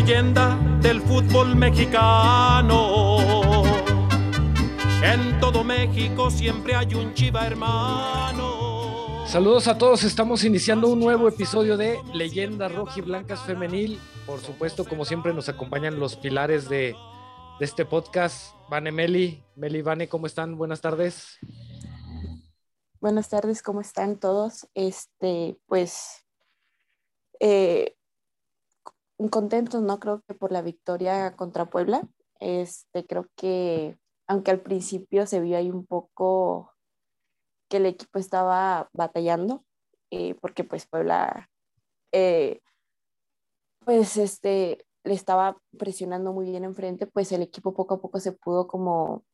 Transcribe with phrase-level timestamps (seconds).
[0.00, 3.62] leyenda del fútbol mexicano.
[5.02, 9.26] En todo México siempre hay un chiva hermano.
[9.26, 12.72] Saludos a todos, estamos iniciando un nuevo episodio de Leyendas
[13.06, 13.98] Blancas Femenil.
[14.26, 16.94] Por supuesto, como siempre, nos acompañan los pilares de,
[17.58, 18.54] de este podcast.
[18.68, 20.58] Vane Meli, Meli Vane, ¿cómo están?
[20.58, 21.38] Buenas tardes.
[23.00, 24.68] Buenas tardes, ¿cómo están todos?
[24.74, 26.26] Este, pues,
[27.40, 27.95] eh,
[29.30, 29.98] contentos, ¿no?
[29.98, 32.02] Creo que por la victoria contra Puebla.
[32.40, 36.72] Este, creo que, aunque al principio se vio ahí un poco
[37.68, 39.64] que el equipo estaba batallando,
[40.10, 41.50] eh, porque pues Puebla,
[42.12, 42.60] eh,
[43.84, 48.32] pues este, le estaba presionando muy bien enfrente, pues el equipo poco a poco se
[48.32, 49.24] pudo como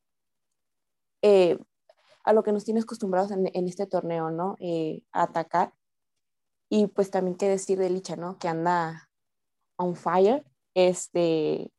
[1.21, 1.59] eh,
[2.23, 4.55] a lo que nos tiene acostumbrados en, este torneo, ¿no?
[5.11, 5.73] a atacar.
[6.69, 8.37] Y pues también qué decir de Licha, ¿no?
[8.39, 9.09] Que anda
[9.83, 10.43] on fire.
[10.75, 11.71] Este,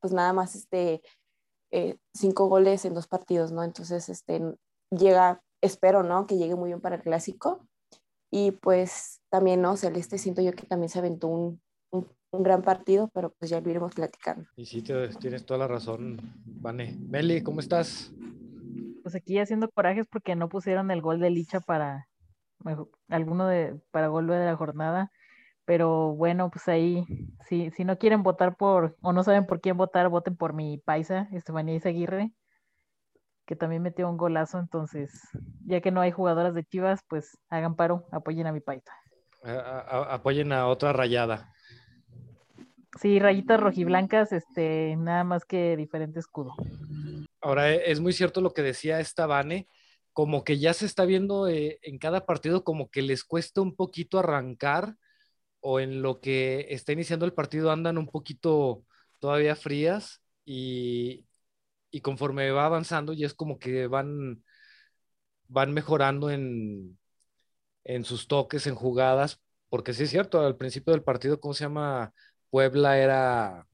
[0.00, 1.02] pues nada más este,
[1.70, 3.62] eh, cinco goles en dos partidos, ¿no?
[3.64, 4.42] Entonces, este,
[4.90, 6.26] llega, espero, ¿no?
[6.26, 7.66] Que llegue muy bien para el clásico.
[8.30, 9.76] Y pues también, ¿no?
[9.76, 12.08] Celeste siento yo que también se aventó un, un,
[12.42, 14.48] gran partido, pero pues ya lo iremos platicando.
[14.56, 16.96] Y sí, tienes toda la razón, Vane.
[16.98, 18.10] Meli, ¿cómo estás?
[19.02, 22.08] Pues aquí haciendo corajes porque no pusieron el gol de Licha para
[23.08, 25.10] alguno de para gol de la jornada
[25.64, 27.04] pero bueno, pues ahí,
[27.46, 30.78] si, si no quieren votar por, o no saben por quién votar, voten por mi
[30.78, 32.32] paisa, Estefanía Izaguirre,
[33.46, 35.28] que también metió un golazo, entonces,
[35.64, 38.92] ya que no hay jugadoras de Chivas, pues hagan paro, apoyen a mi paisa.
[39.42, 41.52] apoyen a otra rayada.
[43.00, 46.54] Sí, rayitas rojiblancas, este, nada más que diferente escudo.
[47.40, 49.66] Ahora, e, es muy cierto lo que decía esta Vane,
[50.12, 53.74] como que ya se está viendo eh, en cada partido como que les cuesta un
[53.74, 54.96] poquito arrancar
[55.62, 58.84] o en lo que está iniciando el partido andan un poquito
[59.20, 61.24] todavía frías y,
[62.02, 64.42] conforme va avanzando ya es como que van,
[65.48, 66.98] van mejorando en,
[67.84, 71.64] en sus toques, en jugadas, porque sí es cierto, al principio del partido, ¿cómo se
[71.64, 72.12] llama?
[72.50, 73.66] Puebla era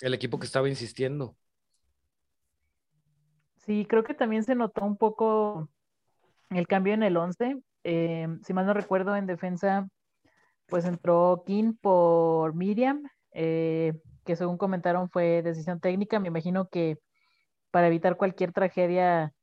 [0.00, 1.36] el equipo que estaba insistiendo.
[3.58, 5.68] Sí, creo que también se notó un poco
[6.50, 7.62] el cambio en el 11.
[7.84, 9.88] Eh, si mal no recuerdo, en defensa
[10.70, 16.20] pues entró King por Miriam, eh, que según comentaron fue decisión técnica.
[16.20, 16.98] Me imagino que
[17.70, 19.34] para evitar cualquier tragedia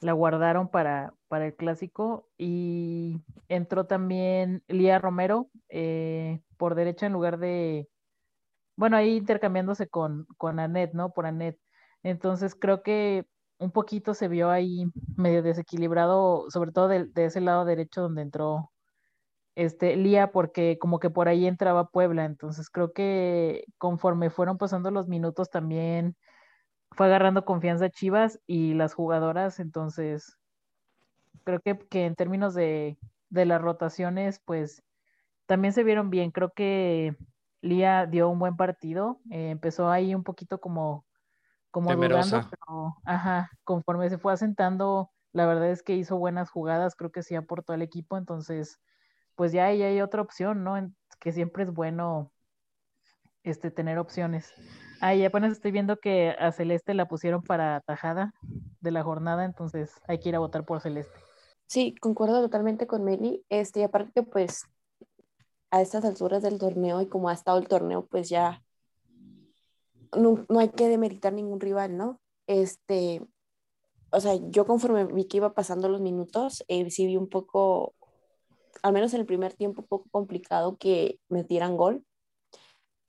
[0.00, 2.28] la guardaron para, para el clásico.
[2.38, 7.88] Y entró también Lía Romero eh, por derecha en lugar de,
[8.76, 11.12] bueno, ahí intercambiándose con, con Anet, ¿no?
[11.12, 11.58] Por Anet.
[12.02, 13.26] Entonces creo que
[13.58, 14.84] un poquito se vio ahí
[15.16, 18.70] medio desequilibrado, sobre todo de ese lado derecho donde entró
[19.56, 24.90] este, Lía, porque como que por ahí entraba Puebla, entonces creo que conforme fueron pasando
[24.90, 26.14] los minutos también
[26.92, 30.38] fue agarrando confianza Chivas y las jugadoras, entonces
[31.44, 32.98] creo que, que en términos de,
[33.30, 34.82] de, las rotaciones, pues
[35.46, 37.16] también se vieron bien, creo que
[37.62, 41.06] Lía dio un buen partido, eh, empezó ahí un poquito como,
[41.70, 46.94] como dudando, pero ajá, conforme se fue asentando, la verdad es que hizo buenas jugadas,
[46.94, 48.80] creo que sí aportó al equipo, entonces
[49.36, 50.76] pues ya ahí hay otra opción, ¿no?
[51.20, 52.32] que siempre es bueno
[53.42, 54.52] este, tener opciones.
[55.00, 58.34] Ahí apenas estoy viendo que a Celeste la pusieron para tajada
[58.80, 61.18] de la jornada, entonces hay que ir a votar por Celeste.
[61.66, 63.44] Sí, concuerdo totalmente con Meli.
[63.48, 64.64] Este, y aparte pues
[65.70, 68.62] a estas alturas del torneo y como ha estado el torneo, pues ya
[70.16, 72.20] no, hay que demeritar ningún rival, ¿no?
[72.46, 73.20] Este,
[74.10, 77.95] o sea, yo conforme vi que iba pasando los minutos, eh, sí vi un poco
[78.82, 82.04] al menos en el primer tiempo, poco complicado que metieran gol.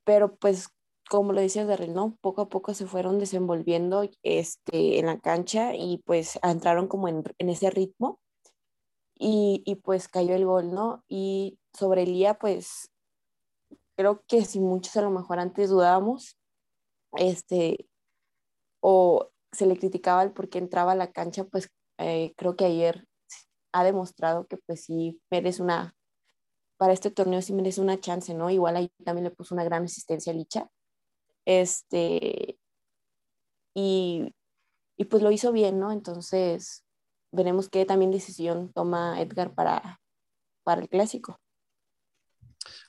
[0.06, 0.70] Pero pues,
[1.10, 2.18] como lo dice Darrell, ¿no?
[2.22, 7.24] Poco a poco se fueron desenvolviendo este, en la cancha y pues entraron como en,
[7.40, 8.20] ese ritmo.
[9.20, 11.04] Y, y, pues cayó el gol, ¿no?
[11.08, 12.92] Y sobre Elía, pues
[13.96, 16.38] creo que si muchos a lo mejor antes dudábamos,
[17.14, 17.88] este,
[18.80, 22.66] o se le criticaba el por qué entraba a la cancha, pues eh, creo que
[22.66, 23.08] ayer
[23.72, 25.96] ha demostrado que pues sí merece una,
[26.78, 28.50] para este torneo sí merece una chance, ¿no?
[28.50, 30.70] Igual ahí también le puso una gran asistencia a Licha.
[31.46, 32.60] Este,
[33.74, 34.34] y,
[34.98, 35.92] y pues lo hizo bien, ¿no?
[35.92, 36.84] Entonces,
[37.32, 40.02] veremos qué también decisión toma Edgar para,
[40.64, 41.40] para el clásico.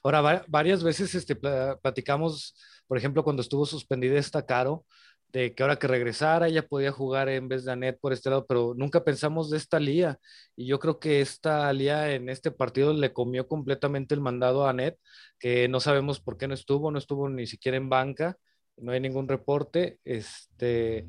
[0.03, 2.55] Ahora, varias veces este, platicamos,
[2.87, 4.85] por ejemplo, cuando estuvo suspendida esta Caro,
[5.33, 8.47] de que ahora que regresara ella podía jugar en vez de Anet por este lado,
[8.47, 10.19] pero nunca pensamos de esta Lía.
[10.57, 14.71] Y yo creo que esta Lía en este partido le comió completamente el mandado a
[14.71, 14.99] Anet,
[15.39, 18.39] que no sabemos por qué no estuvo, no estuvo ni siquiera en banca,
[18.77, 19.99] no hay ningún reporte.
[20.05, 21.07] Este,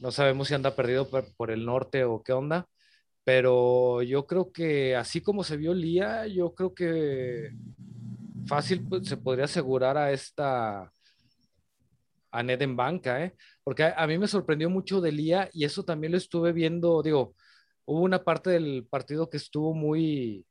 [0.00, 2.68] no sabemos si anda perdido por, el norte o qué onda.
[3.24, 7.50] Pero yo creo que así como se vio Lía, yo creo que
[8.46, 10.92] fácil pues, se podría asegurar a esta
[12.30, 13.34] a Ned en banca, ¿eh?
[13.66, 17.34] Porque a, mí me sorprendió mucho de Lía y eso también lo estuve viendo, digo,
[17.84, 20.46] hubo una parte del partido que estuvo muy,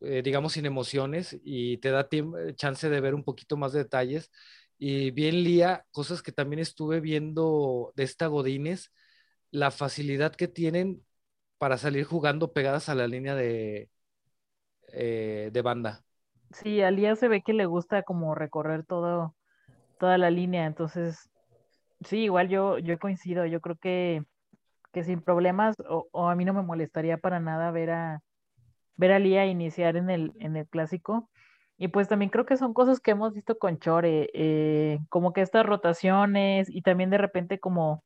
[0.00, 3.80] eh, digamos, sin emociones y te da tiempo, chance de ver un poquito más de
[3.80, 4.30] detalles.
[4.78, 8.90] Y bien Lía, cosas que también estuve viendo de esta Godínez,
[9.50, 11.04] la facilidad que tienen
[11.58, 13.90] para salir jugando pegadas a la línea de,
[14.94, 16.02] eh, de banda.
[16.52, 19.36] Sí, a Lía se ve que le gusta como recorrer todo,
[19.98, 21.30] toda la línea, entonces,
[22.02, 24.22] sí, igual yo, yo coincido, yo creo que,
[24.92, 28.20] que sin problemas, o, o, a mí no me molestaría para nada ver a,
[28.96, 31.30] ver a Lía iniciar en el, en el clásico.
[31.78, 35.42] Y pues también creo que son cosas que hemos visto con Chore, eh, como que
[35.42, 38.02] estas rotaciones y también de repente como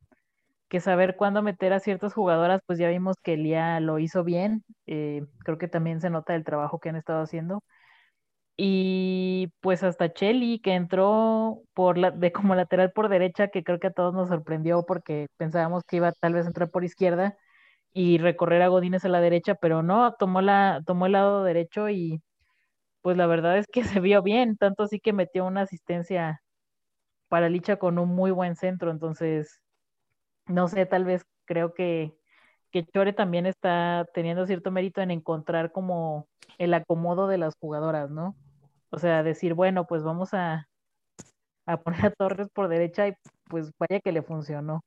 [0.69, 4.65] que saber cuándo meter a ciertas jugadoras, pues ya vimos que Lía lo hizo bien,
[4.87, 7.63] eh, creo que también se nota el trabajo que han estado haciendo.
[8.63, 13.81] Y pues hasta Chelly, que entró por la, de como lateral por derecha, que creo
[13.81, 17.39] que a todos nos sorprendió porque pensábamos que iba tal vez a entrar por izquierda
[17.95, 21.89] y recorrer a Godínez a la derecha, pero no, tomó, la, tomó el lado derecho
[21.89, 22.23] y
[23.03, 26.43] pues la verdad es que se vio bien, tanto así que metió una asistencia
[27.29, 29.61] para Licha con un muy buen centro, entonces,
[30.47, 32.15] no sé, tal vez creo que,
[32.73, 36.29] que Chore también está teniendo cierto mérito en encontrar como
[36.59, 38.37] el acomodo de las jugadoras, ¿no?
[38.91, 40.69] O sea, decir, bueno, pues vamos a,
[41.67, 43.15] a poner a Torres por derecha y
[43.49, 44.85] pues vaya que le funcionó.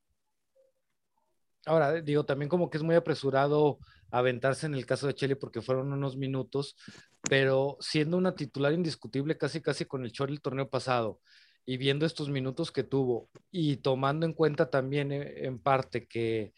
[1.65, 3.79] Ahora, digo, también como que es muy apresurado
[4.11, 6.75] aventarse en el caso de Chile porque fueron unos minutos,
[7.21, 11.19] pero siendo una titular indiscutible casi casi con el Chori el torneo pasado
[11.65, 16.53] y viendo estos minutos que tuvo y tomando en cuenta también eh, en parte que,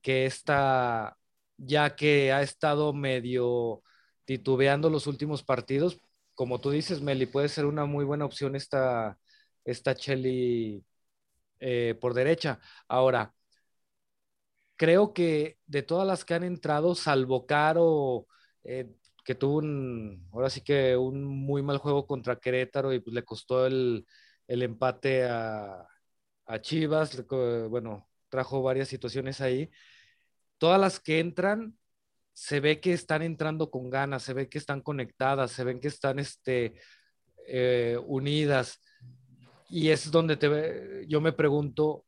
[0.00, 1.16] que esta,
[1.56, 3.82] ya que ha estado medio
[4.24, 5.98] titubeando los últimos partidos,
[6.34, 9.18] como tú dices, Meli, puede ser una muy buena opción esta,
[9.64, 10.84] esta Chelly
[11.60, 12.60] eh, por derecha.
[12.88, 13.34] Ahora,
[14.76, 18.26] creo que de todas las que han entrado, salvo Caro,
[18.64, 18.90] eh,
[19.24, 23.24] que tuvo un, ahora sí que un muy mal juego contra Querétaro y pues le
[23.24, 24.06] costó el,
[24.48, 25.86] el empate a,
[26.46, 27.24] a Chivas,
[27.70, 29.70] bueno, trajo varias situaciones ahí.
[30.58, 31.78] Todas las que entran,
[32.32, 35.88] se ve que están entrando con ganas, se ve que están conectadas, se ven que
[35.88, 36.74] están este,
[37.46, 38.80] eh, unidas.
[39.68, 42.04] Y es donde te, yo me pregunto,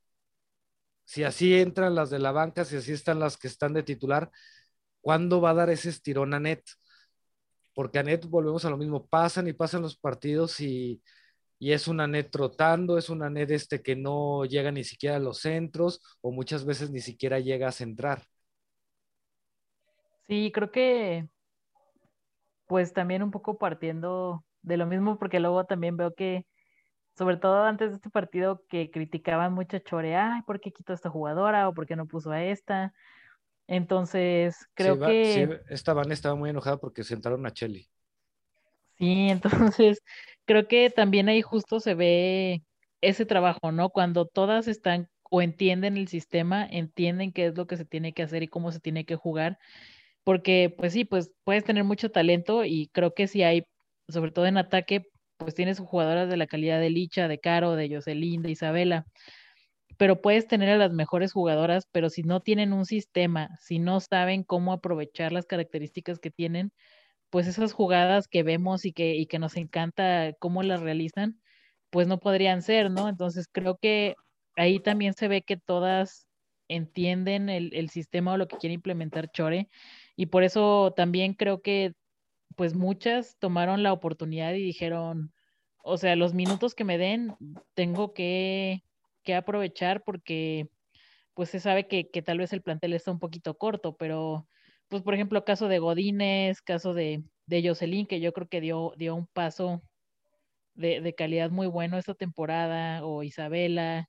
[1.04, 4.30] si así entran las de la banca, si así están las que están de titular,
[5.00, 6.62] ¿cuándo va a dar ese estirón a Net?
[7.74, 11.02] Porque a Net volvemos a lo mismo, pasan y pasan los partidos y,
[11.58, 15.20] y es una net trotando, es una net este que no llega ni siquiera a
[15.20, 18.22] los centros o muchas veces ni siquiera llega a centrar.
[20.26, 21.28] Sí, creo que
[22.66, 26.46] pues también un poco partiendo de lo mismo, porque luego también veo que,
[27.16, 30.92] sobre todo antes de este partido, que criticaban mucho a Chore, ay, ¿por qué quitó
[30.92, 32.92] a esta jugadora o por qué no puso a esta?
[33.66, 35.48] Entonces, creo sí, va, que...
[35.48, 37.88] Sí, esta Van estaba muy enojada porque sentaron a Chelly.
[38.98, 40.02] Sí, entonces
[40.46, 42.62] creo que también ahí justo se ve
[43.00, 43.90] ese trabajo, ¿no?
[43.90, 48.22] Cuando todas están o entienden el sistema, entienden qué es lo que se tiene que
[48.22, 49.58] hacer y cómo se tiene que jugar
[50.24, 53.64] porque pues sí, pues puedes tener mucho talento y creo que si hay,
[54.08, 57.94] sobre todo en ataque, pues tienes jugadoras de la calidad de Licha, de Caro, de
[57.94, 59.06] Jocelyn, de Isabela,
[59.98, 64.00] pero puedes tener a las mejores jugadoras, pero si no tienen un sistema, si no
[64.00, 66.72] saben cómo aprovechar las características que tienen,
[67.30, 71.40] pues esas jugadas que vemos y que, y que nos encanta cómo las realizan,
[71.90, 73.08] pues no podrían ser, ¿no?
[73.08, 74.14] Entonces creo que
[74.56, 76.26] ahí también se ve que todas
[76.68, 79.68] entienden el, el sistema o lo que quiere implementar Chore
[80.16, 81.94] y por eso también creo que
[82.56, 85.32] pues muchas tomaron la oportunidad y dijeron,
[85.82, 87.36] o sea, los minutos que me den
[87.74, 88.84] tengo que,
[89.24, 90.68] que aprovechar porque
[91.34, 94.48] pues se sabe que, que, tal vez el plantel está un poquito corto, pero
[94.88, 98.92] pues por ejemplo caso de Godínez, caso de, de Jocelyn, que yo creo que dio,
[98.96, 99.82] dio un paso
[100.74, 104.08] de, de calidad muy bueno esta temporada, o Isabela.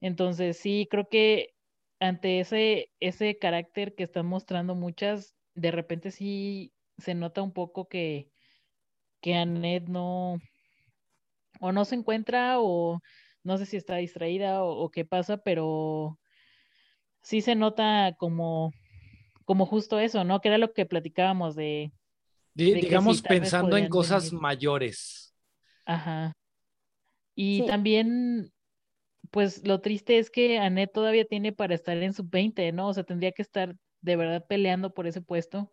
[0.00, 1.54] Entonces sí, creo que
[2.00, 7.88] ante ese, ese carácter que están mostrando muchas, de repente sí se nota un poco
[7.88, 8.30] que,
[9.20, 10.38] que Annette no,
[11.60, 13.00] o no se encuentra o
[13.42, 16.18] no sé si está distraída o, qué pasa, pero
[17.22, 18.72] sí se nota como,
[19.44, 20.40] como justo eso, ¿no?
[20.40, 21.92] Que era lo que platicábamos de...
[22.54, 25.34] digamos, pensando en cosas mayores.
[25.84, 26.34] Ajá.
[27.34, 28.52] Y también,
[29.30, 32.88] pues lo triste es que Anet todavía tiene para estar en sub-20, ¿no?
[32.88, 35.72] O sea, tendría que estar de verdad peleando por ese puesto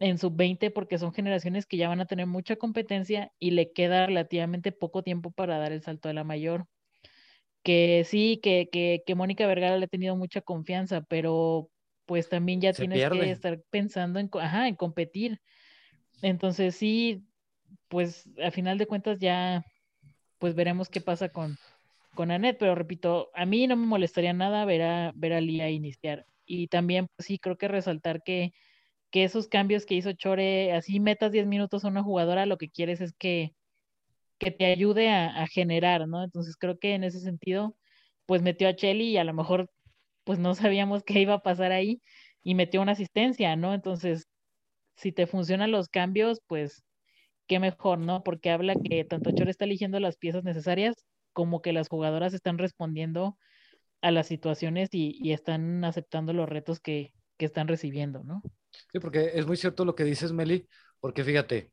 [0.00, 4.06] en sub-20 porque son generaciones que ya van a tener mucha competencia y le queda
[4.06, 6.66] relativamente poco tiempo para dar el salto de la mayor.
[7.62, 11.70] Que sí, que, que, que Mónica Vergara le ha tenido mucha confianza, pero
[12.04, 15.40] pues también ya tienes que estar pensando en, ajá, en competir.
[16.20, 17.24] Entonces sí,
[17.88, 19.64] pues a final de cuentas ya,
[20.38, 21.56] pues veremos qué pasa con,
[22.14, 25.70] con Anet, pero repito, a mí no me molestaría nada ver a, ver a Lía
[25.70, 26.26] iniciar.
[26.46, 28.52] Y también, pues, sí, creo que resaltar que
[29.14, 32.68] que esos cambios que hizo Chore, así metas 10 minutos a una jugadora, lo que
[32.68, 33.54] quieres es que,
[34.38, 36.24] que te ayude a, generar, ¿no?
[36.24, 37.76] Entonces creo que en ese sentido,
[38.26, 39.70] pues metió a Chelly y a lo mejor
[40.24, 42.02] pues no sabíamos qué iba a pasar ahí
[42.42, 43.74] y metió una asistencia, ¿no?
[43.74, 44.26] Entonces,
[44.96, 46.84] si te funcionan los cambios, pues
[47.46, 48.24] qué mejor, ¿no?
[48.24, 50.96] Porque habla que tanto Chore está eligiendo las piezas necesarias
[51.34, 53.36] como que las jugadoras están respondiendo
[54.00, 58.42] a las situaciones y, están aceptando los retos que, que están recibiendo, ¿no?
[58.92, 60.66] Sí, porque es muy cierto lo que dices, Meli,
[61.00, 61.70] porque fíjate,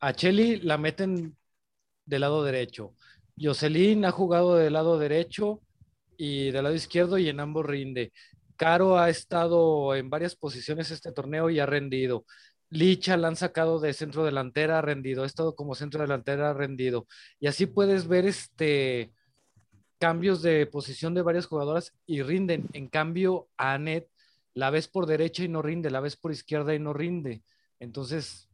[0.00, 1.36] a Cheli la meten
[2.04, 2.94] del lado derecho.
[3.38, 5.60] Jocelyn ha jugado del lado derecho
[6.16, 8.12] y del lado izquierdo y en ambos rinde.
[8.56, 12.24] Caro ha estado en varias posiciones este torneo y ha rendido.
[12.72, 15.24] Licha la han sacado de centro delantera, rendido.
[15.24, 17.06] Ha estado como centro delantera, rendido.
[17.38, 19.12] Y así puedes ver este
[19.98, 22.66] cambios de posición de varias jugadoras y rinden.
[22.72, 24.08] En cambio, a Anet
[24.54, 27.44] la ves por derecha y no rinde, la ves por izquierda y no rinde.
[27.78, 28.48] Entonces,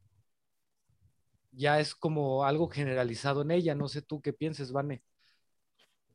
[1.52, 3.76] ya es como algo generalizado en ella.
[3.76, 5.04] No sé tú qué pienses, Vane.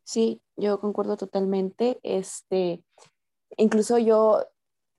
[0.04, 2.02] Sí, yo concuerdo totalmente.
[2.04, 2.84] Este,
[3.56, 4.46] incluso yo,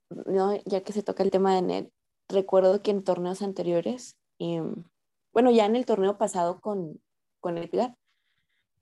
[0.09, 0.59] ¿no?
[0.65, 1.94] ya que se toca el tema de NET,
[2.29, 4.85] recuerdo que en torneos anteriores, em,
[5.33, 7.01] bueno, ya en el torneo pasado con,
[7.39, 7.95] con Edgar,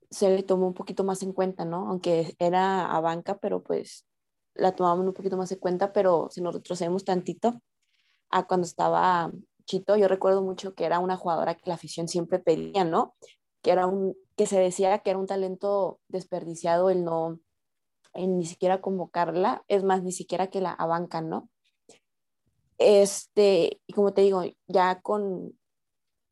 [0.09, 1.87] se le tomó un poquito más en cuenta, ¿no?
[1.89, 4.05] Aunque era a banca, pero pues
[4.53, 7.61] la tomábamos un poquito más en cuenta, pero si nos retrocedemos tantito
[8.29, 9.31] a cuando estaba
[9.65, 13.15] Chito, yo recuerdo mucho que era una jugadora que la afición siempre pedía, ¿no?
[13.61, 17.39] Que era un que se decía que era un talento desperdiciado el no
[18.15, 21.49] ni siquiera convocarla, es más ni siquiera que la abancan, ¿no?
[22.77, 25.57] Este, y como te digo, ya con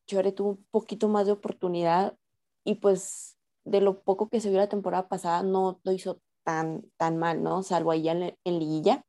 [0.08, 2.18] Chore tuvo un poquito más de oportunidad
[2.64, 6.84] y pues de lo poco que se vio la temporada pasada no lo hizo tan,
[6.98, 7.64] tan mal, ¿no?
[7.64, 9.06] Salvo ahí en, en liguilla.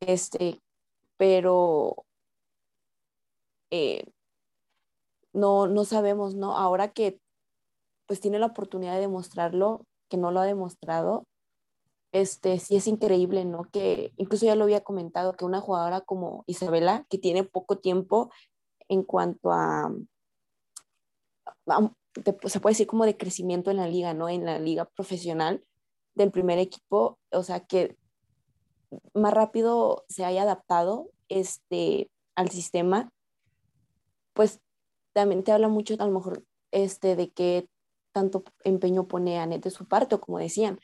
[0.00, 0.60] Este,
[1.16, 2.04] pero
[3.70, 4.04] eh,
[5.32, 6.56] no, no sabemos, ¿no?
[6.56, 7.20] Ahora que
[8.06, 11.26] pues tiene la oportunidad de demostrarlo, que no lo ha demostrado,
[12.12, 13.64] este, sí es increíble, ¿no?
[13.70, 18.30] Que incluso ya lo había comentado, que una jugadora como Isabela, que tiene poco tiempo
[18.88, 19.92] en cuanto a,
[22.46, 24.28] se puede decir como de crecimiento en la liga, ¿no?
[24.28, 25.64] En la liga profesional,
[26.14, 27.96] del primer equipo, o sea, que
[29.14, 33.12] más rápido se haya adaptado este, al sistema,
[34.32, 34.60] pues
[35.12, 37.68] también te habla mucho a lo mejor este, de qué
[38.12, 40.80] tanto empeño pone Anet de su parte, o como decían,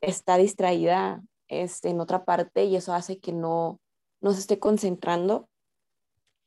[0.00, 3.80] está distraída este, en otra parte y eso hace que no,
[4.20, 5.48] no se esté concentrando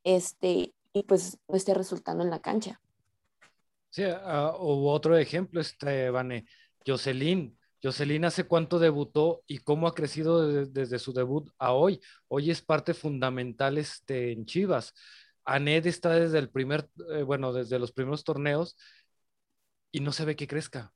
[0.03, 2.81] este, y pues no esté resultando en la cancha.
[3.89, 6.45] Sí, uh, otro ejemplo, este, Vane,
[6.85, 11.99] Jocelyn, Jocelyn hace cuánto debutó y cómo ha crecido desde su debut a hoy.
[12.27, 14.93] Hoy es parte fundamental este, en Chivas.
[15.45, 18.77] Aned está desde el primer, eh, bueno, desde los primeros torneos
[19.91, 20.93] y no se ve que crezca.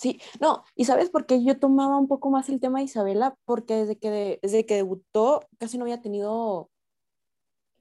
[0.00, 3.36] Sí, no, y sabes por qué yo tomaba un poco más el tema de Isabela,
[3.44, 6.70] porque desde que, desde que debutó casi no había tenido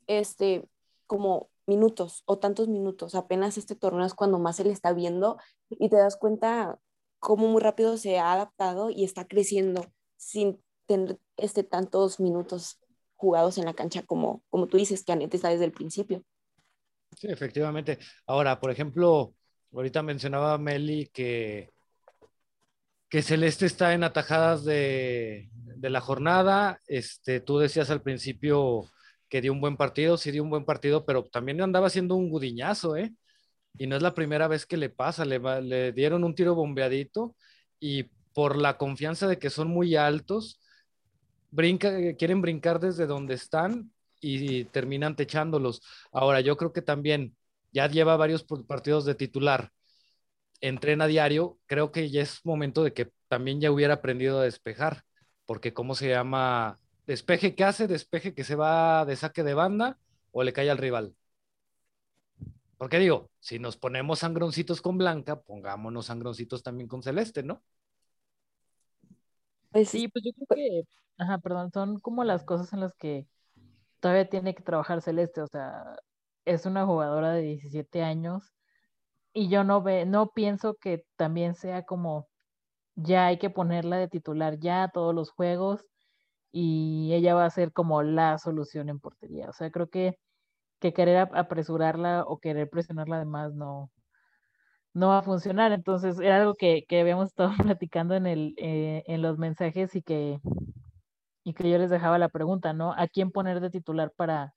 [0.08, 0.68] este
[1.08, 5.38] como minutos o tantos minutos, apenas este torneo es cuando más se le está viendo
[5.70, 6.78] y te das cuenta
[7.20, 9.86] cómo muy rápido se ha adaptado y está creciendo
[10.18, 12.82] sin tener este, tantos minutos
[13.16, 16.26] jugados en la cancha como, como tú dices, que Anette está desde el principio.
[17.16, 17.98] Sí, efectivamente.
[18.26, 19.34] Ahora, por ejemplo,
[19.72, 21.72] ahorita mencionaba Meli que,
[23.10, 25.50] que Celeste está en atajadas de,
[25.82, 26.80] la jornada.
[26.88, 28.86] Este, tú decías al principio
[29.30, 32.30] que dio un buen partido, sí dio un buen partido, pero también andaba haciendo un
[32.30, 33.14] gudiñazo, ¿eh?
[33.78, 37.36] y no es la primera vez que le pasa, le, dieron un tiro bombeadito
[37.80, 40.60] y por la confianza de que son muy altos,
[41.56, 45.82] quieren brincar desde donde están y, terminan techándolos.
[46.12, 47.36] Ahora, yo creo que también
[47.72, 49.72] ya lleva varios partidos de titular.
[50.62, 55.04] Entrena diario, creo que ya es momento de que también ya hubiera aprendido a despejar,
[55.46, 56.80] porque ¿cómo se llama?
[57.08, 60.00] Despeje que hace, despeje que se va de saque de banda
[60.32, 61.16] o le cae al rival.
[62.78, 67.64] Porque digo, si nos ponemos sangroncitos con Blanca, pongámonos sangroncitos también con Celeste, ¿no?
[69.72, 70.48] Pues Sí, pues yo creo
[70.84, 70.88] que,
[71.18, 73.28] ajá, perdón, son como las cosas en las que
[74.00, 75.98] todavía tiene que trabajar Celeste, o sea,
[76.46, 78.54] es una jugadora de 17 años
[79.40, 82.28] y yo no ve, no pienso que también sea como
[82.96, 85.86] ya hay que ponerla de titular ya todos los juegos
[86.52, 89.50] y ella va a ser como la solución en portería.
[89.50, 90.16] O sea, creo que,
[90.80, 93.92] que querer ap- apresurarla o querer presionarla además no,
[94.94, 95.72] no va a funcionar.
[95.72, 100.02] Entonces, era algo que, que habíamos estado platicando en el, eh, en los mensajes y
[100.02, 100.40] que,
[101.44, 102.94] y que yo les dejaba la pregunta, ¿no?
[102.94, 104.54] ¿A quién poner de titular para,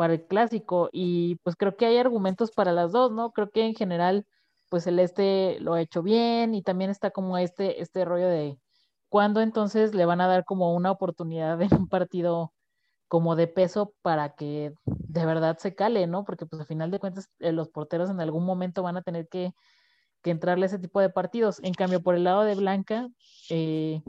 [0.00, 0.88] para el clásico?
[0.92, 3.32] Y pues creo que hay argumentos para las dos, ¿no?
[3.32, 4.26] Creo que en general,
[4.70, 8.58] pues Celeste lo ha hecho bien y también está como este, este rollo de
[9.10, 12.54] cuándo entonces le van a dar como una oportunidad en un partido
[13.08, 16.24] como de peso para que de verdad se cale, ¿no?
[16.24, 19.28] Porque pues al final de cuentas eh, los porteros en algún momento van a tener
[19.28, 19.52] que,
[20.22, 21.60] que entrarle a ese tipo de partidos.
[21.62, 23.10] En cambio, por el lado de Blanca,
[23.50, 24.00] eh,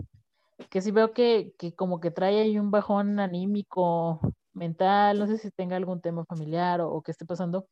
[0.70, 4.22] que sí veo que, que como que trae ahí un bajón anímico,
[4.54, 7.68] mental, no sé si tenga algún tema familiar o, o qué esté pasando.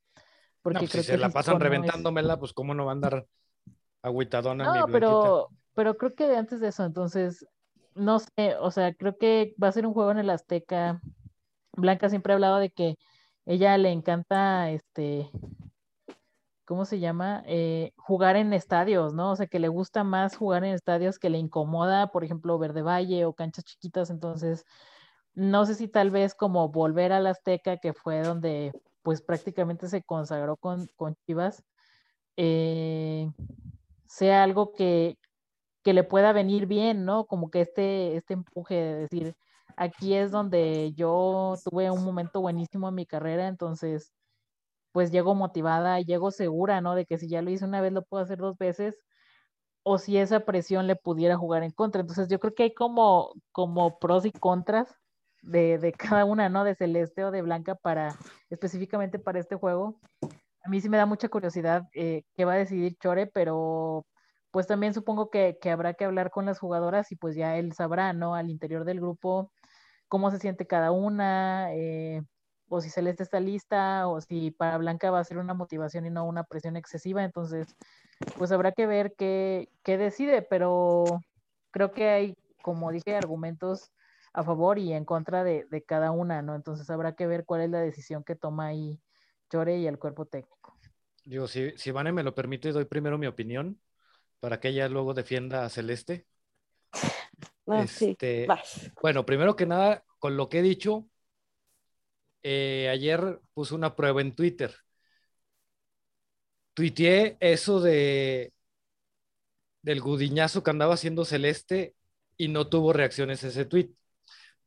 [0.61, 2.85] Porque No, pues, creo si que se la pasan no es- reventándomela, pues cómo no
[2.85, 3.27] va a andar
[4.01, 4.99] agüitadona mi No, Blanquita?
[4.99, 7.45] pero, pero creo que antes de eso, entonces,
[7.95, 11.01] no sé, o sea, creo que va a ser un juego en el Azteca.
[11.77, 12.95] Blanca siempre ha hablado de que
[13.45, 15.29] ella le encanta, este,
[16.65, 17.43] ¿cómo se llama?
[17.47, 19.31] Eh, jugar en estadios, ¿no?
[19.31, 22.81] O sea, que le gusta más jugar en estadios que le incomoda, por ejemplo, Verde
[22.83, 24.65] Valle o canchas chiquitas, entonces,
[25.39, 30.03] no sé si tal vez como volver al Azteca, que fue donde pues prácticamente se
[30.03, 31.63] consagró con, con Chivas,
[32.35, 33.31] eh,
[34.05, 35.17] sea algo que,
[35.83, 37.25] que le pueda venir bien, ¿no?
[37.25, 39.35] Como que este, este empuje de decir,
[39.77, 44.13] aquí es donde yo tuve un momento buenísimo en mi carrera, entonces,
[44.91, 46.95] pues llego motivada, llego segura, ¿no?
[46.95, 48.99] De que si ya lo hice una vez, lo puedo hacer dos veces,
[49.83, 52.01] o si esa presión le pudiera jugar en contra.
[52.01, 54.98] Entonces, yo creo que hay como, como pros y contras
[55.41, 56.63] de, de cada una, ¿no?
[56.63, 58.15] De Celeste o de Blanca para,
[58.49, 59.99] específicamente para este juego.
[60.63, 64.05] A mí sí me da mucha curiosidad eh, qué va a decidir Chore, pero
[64.51, 67.73] pues también supongo que, que habrá que hablar con las jugadoras y pues ya él
[67.73, 68.35] sabrá, ¿no?
[68.35, 69.51] Al interior del grupo
[70.09, 72.21] cómo se siente cada una, eh,
[72.67, 76.09] o si Celeste está lista, o si para Blanca va a ser una motivación y
[76.09, 77.23] no una presión excesiva.
[77.23, 77.75] Entonces,
[78.37, 81.05] pues habrá que ver qué, qué decide, pero
[81.71, 83.91] creo que hay, como dije, argumentos
[84.33, 86.55] a favor y en contra de, de cada una, ¿no?
[86.55, 88.99] Entonces habrá que ver cuál es la decisión que toma ahí
[89.49, 90.77] Chore y el cuerpo técnico.
[91.23, 93.79] Digo, si, si Vane me lo permite, doy primero mi opinión
[94.39, 96.27] para que ella luego defienda a Celeste.
[97.65, 98.91] no, sí, Este, vas.
[99.01, 101.07] Bueno, primero que nada, con lo que he dicho,
[102.43, 104.73] eh, ayer puse una prueba en Twitter.
[106.73, 108.53] Tuiteé eso de
[109.81, 111.95] del gudiñazo que andaba haciendo Celeste
[112.37, 113.91] y no tuvo reacciones ese tweet.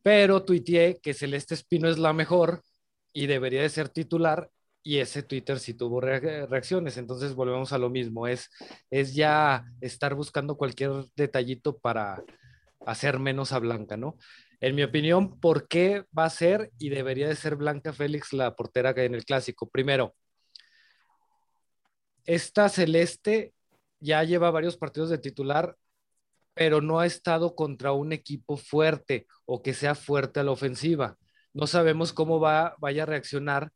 [0.02, 2.62] Pero tuiteé que Celeste Espino es la mejor
[3.12, 4.50] y debería de ser titular
[4.82, 6.96] y ese Twitter sí tuvo re- reacciones.
[6.96, 8.50] Entonces volvemos a lo mismo, es,
[8.90, 12.22] es ya estar buscando cualquier detallito para
[12.86, 14.16] hacer menos a Blanca, ¿no?
[14.60, 18.54] En mi opinión, ¿por qué va a ser y debería de ser Blanca Félix la
[18.56, 19.68] portera que en el clásico?
[19.68, 20.14] Primero,
[22.24, 23.54] esta Celeste
[24.00, 25.76] ya lleva varios partidos de titular,
[26.54, 31.16] pero no ha estado contra un equipo fuerte o que sea fuerte a la ofensiva.
[31.52, 33.72] No sabemos cómo va, vaya a reaccionar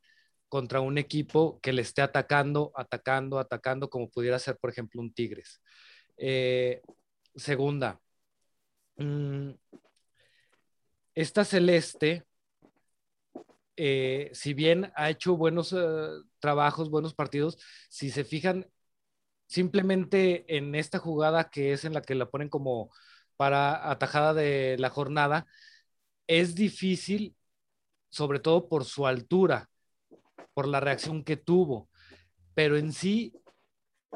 [0.49, 5.13] contra un equipo que le esté atacando, atacando, atacando, como pudiera ser, por ejemplo, un
[5.13, 5.61] Tigres.
[6.17, 6.83] Eh,
[7.35, 8.01] segunda,
[8.97, 9.51] mm,
[11.15, 12.25] esta Celeste,
[13.77, 16.09] eh, si bien ha hecho buenos eh,
[16.39, 17.59] trabajos, buenos partidos,
[17.89, 18.67] si se fijan
[19.47, 22.91] simplemente en esta jugada que es en la que la ponen como
[23.37, 25.47] para atajada de la jornada,
[26.27, 27.37] es difícil,
[28.09, 29.69] sobre todo por su altura,
[30.55, 31.89] por la reacción que tuvo,
[32.55, 33.35] pero en sí,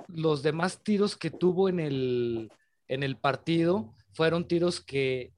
[0.08, 2.50] los demás tiros que tuvo en el,
[2.88, 5.32] en el partido fueron tiros que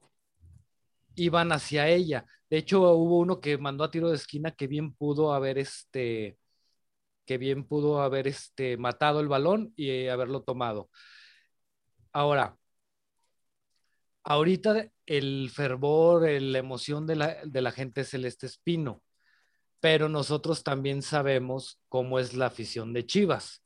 [1.15, 2.25] iban hacia ella.
[2.49, 6.37] De hecho, hubo uno que mandó a tiro de esquina que bien pudo haber este
[7.25, 10.89] que bien pudo haber este matado el balón y haberlo tomado.
[12.11, 12.57] Ahora,
[14.23, 19.03] ahorita el fervor, la emoción de la, de la gente celeste espino,
[19.79, 23.63] pero nosotros también sabemos cómo es la afición de Chivas.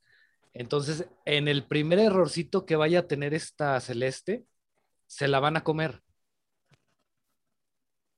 [0.53, 4.45] Entonces, en el primer errorcito que vaya a tener esta celeste,
[5.05, 6.01] se la van a comer.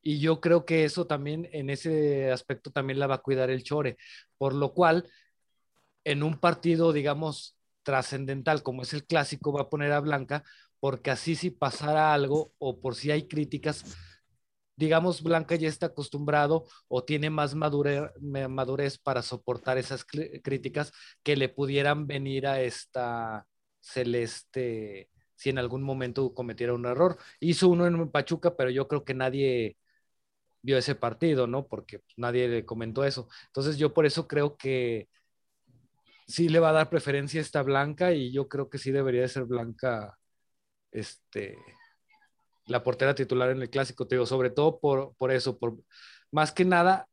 [0.02, 3.64] Y yo creo que eso también, en ese aspecto, también la va a cuidar el
[3.64, 3.98] Chore.
[4.38, 5.10] Por lo cual,
[6.04, 10.44] en un partido, digamos, trascendental como es el clásico, va a poner a Blanca,
[10.80, 13.84] porque así si pasara algo o por si hay críticas,
[14.76, 21.50] digamos, Blanca ya está acostumbrado o tiene más madurez, para soportar esas críticas que le
[21.50, 23.46] pudieran venir a esta
[23.82, 27.18] Celeste si en algún momento cometiera un error.
[27.40, 29.78] Hizo uno en Pachuca, pero yo creo que nadie
[30.62, 31.68] vio ese partido, ¿no?
[31.68, 33.30] Porque nadie le comentó eso.
[33.48, 35.10] Entonces yo por eso creo que
[36.30, 39.28] sí le va a dar preferencia esta Blanca y yo creo que sí debería de
[39.30, 40.18] ser Blanca
[40.92, 41.58] este,
[42.68, 45.78] la portera titular en el clásico, te sobre todo por, por eso, por
[46.32, 47.08] más que nada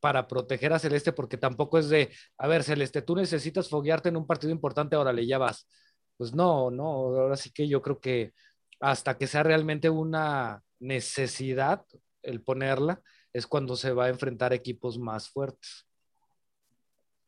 [0.00, 4.16] para proteger a Celeste, porque tampoco es de, a ver, Celeste, tú necesitas foguearte en
[4.16, 5.68] un partido importante, órale, ya vas.
[6.16, 8.32] Pues no, no, ahora sí que yo creo que
[8.80, 11.84] hasta que sea realmente una necesidad
[12.22, 15.86] el ponerla, es cuando se va a enfrentar equipos más fuertes.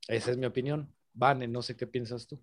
[0.09, 0.93] Esa es mi opinión.
[1.15, 2.41] Vane, no sé qué piensas tú.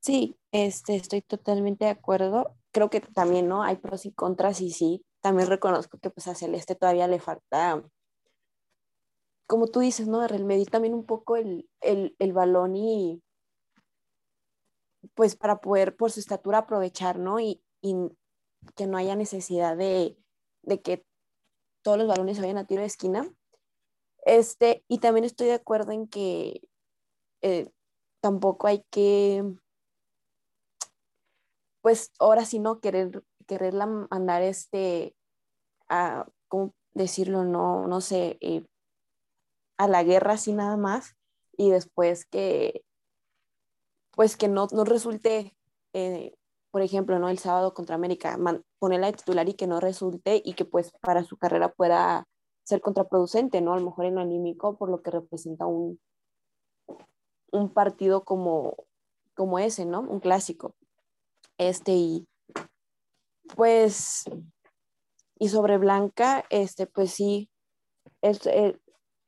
[0.00, 2.54] Sí, este, estoy totalmente de acuerdo.
[2.72, 3.62] Creo que también, ¿no?
[3.62, 7.82] Hay pros y contras y sí, también reconozco que pues a Celeste todavía le falta,
[9.46, 10.26] como tú dices, ¿no?
[10.44, 11.66] Medir también un poco el,
[12.34, 13.22] balón y
[15.14, 17.40] pues para poder por su estatura aprovechar, ¿no?
[17.40, 17.62] Y,
[18.76, 20.18] que no haya necesidad de,
[20.82, 21.06] que
[21.82, 23.26] todos los balones se vayan a tiro de esquina.
[24.26, 26.62] Este, y también estoy de acuerdo en que
[27.42, 27.70] eh,
[28.24, 29.44] tampoco hay que
[31.82, 35.14] pues ahora sí no querer, quererla mandar este,
[35.90, 37.44] a, ¿cómo decirlo?
[37.44, 38.64] No, no sé, eh,
[39.76, 41.14] a la guerra así nada más
[41.58, 42.82] y después que,
[44.12, 45.54] pues que no, no resulte,
[45.92, 46.34] eh,
[46.70, 47.28] por ejemplo, ¿no?
[47.28, 48.38] El sábado contra América,
[48.78, 52.26] ponerla de titular y que no resulte y que pues para su carrera pueda
[52.62, 53.74] ser contraproducente, ¿no?
[53.74, 56.00] A lo mejor en lo anímico por lo que representa un,
[57.54, 58.76] un partido como,
[59.34, 60.00] como ese, ¿no?
[60.00, 60.74] Un clásico.
[61.56, 62.28] Este, y
[63.54, 64.24] pues,
[65.38, 67.48] y sobre Blanca, este, pues sí,
[68.22, 68.78] eh,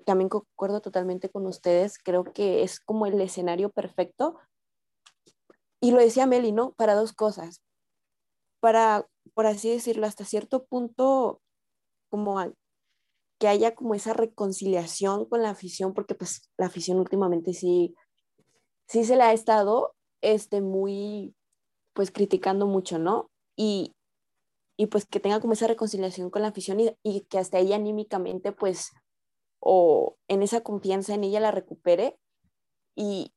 [0.04, 4.38] también concuerdo totalmente con ustedes, creo que es como el escenario perfecto.
[5.80, 6.72] Y lo decía Meli, ¿no?
[6.72, 7.62] Para dos cosas.
[8.60, 11.40] Para, por así decirlo, hasta cierto punto,
[12.08, 12.40] como
[13.38, 17.94] que haya como esa reconciliación con la afición, porque pues la afición últimamente sí,
[18.88, 21.34] sí se le ha estado este, muy,
[21.94, 23.30] pues criticando mucho, ¿no?
[23.56, 23.94] Y,
[24.76, 28.52] y pues que tenga como esa reconciliación con la afición y, que hasta ella anímicamente
[28.52, 28.92] pues
[29.60, 32.18] o en esa confianza en ella la recupere
[32.94, 33.32] y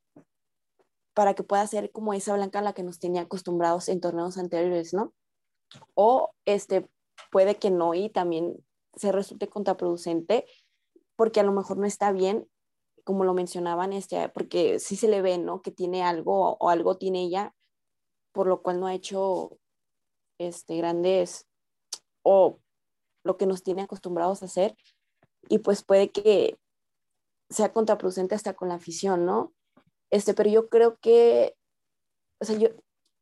[1.14, 4.38] para que pueda ser como esa blanca a la que nos tenía acostumbrados en torneos
[4.38, 5.14] anteriores, ¿no?
[5.96, 6.90] O este
[7.32, 8.56] puede que no y también
[8.96, 10.46] se resulte contraproducente
[11.16, 12.48] porque a lo mejor no está bien
[13.10, 15.64] como lo mencionaban este porque sí se le ve, ¿no?
[15.64, 17.56] Que tiene algo o algo tiene ella
[18.32, 19.58] por lo cual no ha hecho
[20.38, 21.48] este, grandes
[22.22, 22.60] o
[23.24, 24.78] lo que nos tiene acostumbrados a hacer
[25.48, 26.60] y pues puede que
[27.50, 29.56] sea contraproducente hasta con la afición, ¿no?
[30.12, 31.58] Este, pero yo creo que,
[32.40, 32.70] o sea, yo,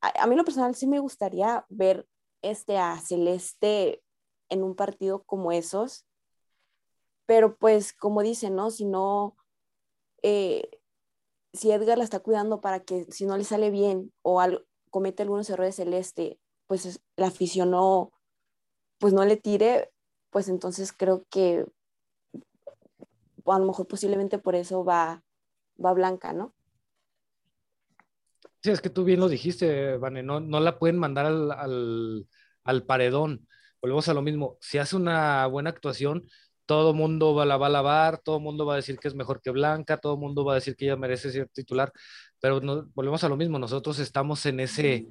[0.02, 2.06] a, mí lo personal sí me gustaría ver
[2.42, 4.04] este a Celeste
[4.50, 6.06] en un partido como esos,
[7.26, 8.70] pero pues como dicen, ¿no?
[8.70, 9.38] Si no,
[10.24, 10.70] eh,
[11.54, 14.42] si Edgar la está cuidando para que si no le sale bien o,
[14.90, 18.12] comete algunos errores celeste, pues la afición no,
[19.00, 19.92] pues no le tire,
[20.30, 21.66] pues entonces creo que
[23.46, 25.24] a lo mejor posiblemente por eso va,
[25.84, 26.54] va blanca, ¿no?
[28.62, 32.28] Sí, es que tú bien lo dijiste, Vane, no, no la pueden mandar al, al,
[32.64, 33.48] al paredón.
[33.82, 34.58] Volvemos a lo mismo.
[34.60, 36.28] Si hace una buena actuación,
[36.68, 39.42] todo mundo va, la va a lavar, todo mundo va a decir que es mejor
[39.42, 41.92] que Blanca, todo mundo va a decir que ella merece ser titular,
[42.40, 45.08] pero no, volvemos a lo mismo, nosotros estamos en ese,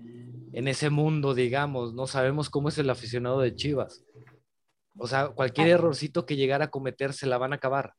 [0.53, 4.05] en ese mundo, digamos, no sabemos cómo es el aficionado de Chivas.
[4.99, 7.95] O sea, cualquier errorcito que llegara a cometer se la van a acabar.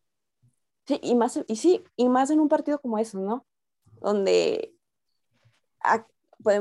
[0.87, 3.45] Sí, y más, y sí, y más en un partido como eso, ¿no?
[4.01, 4.73] Donde,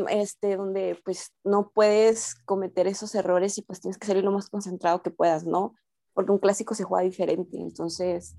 [0.09, 4.49] este, donde pues no puedes cometer esos errores y pues tienes que salir lo más
[4.49, 5.75] concentrado que puedas, ¿no?
[6.17, 7.59] Porque un clásico se juega diferente.
[7.59, 8.35] Entonces,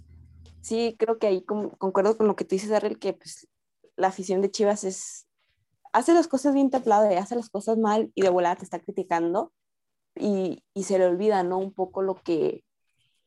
[0.62, 3.48] sí, creo que ahí concuerdo con lo que tú dices, Darrell, que pues,
[3.96, 5.28] la afición de Chivas es,
[5.94, 9.54] hace las cosas bien templado, hace las cosas mal y de volada te está criticando
[10.16, 11.60] y, y se le olvida, ¿no?
[11.60, 12.64] Un poco lo que,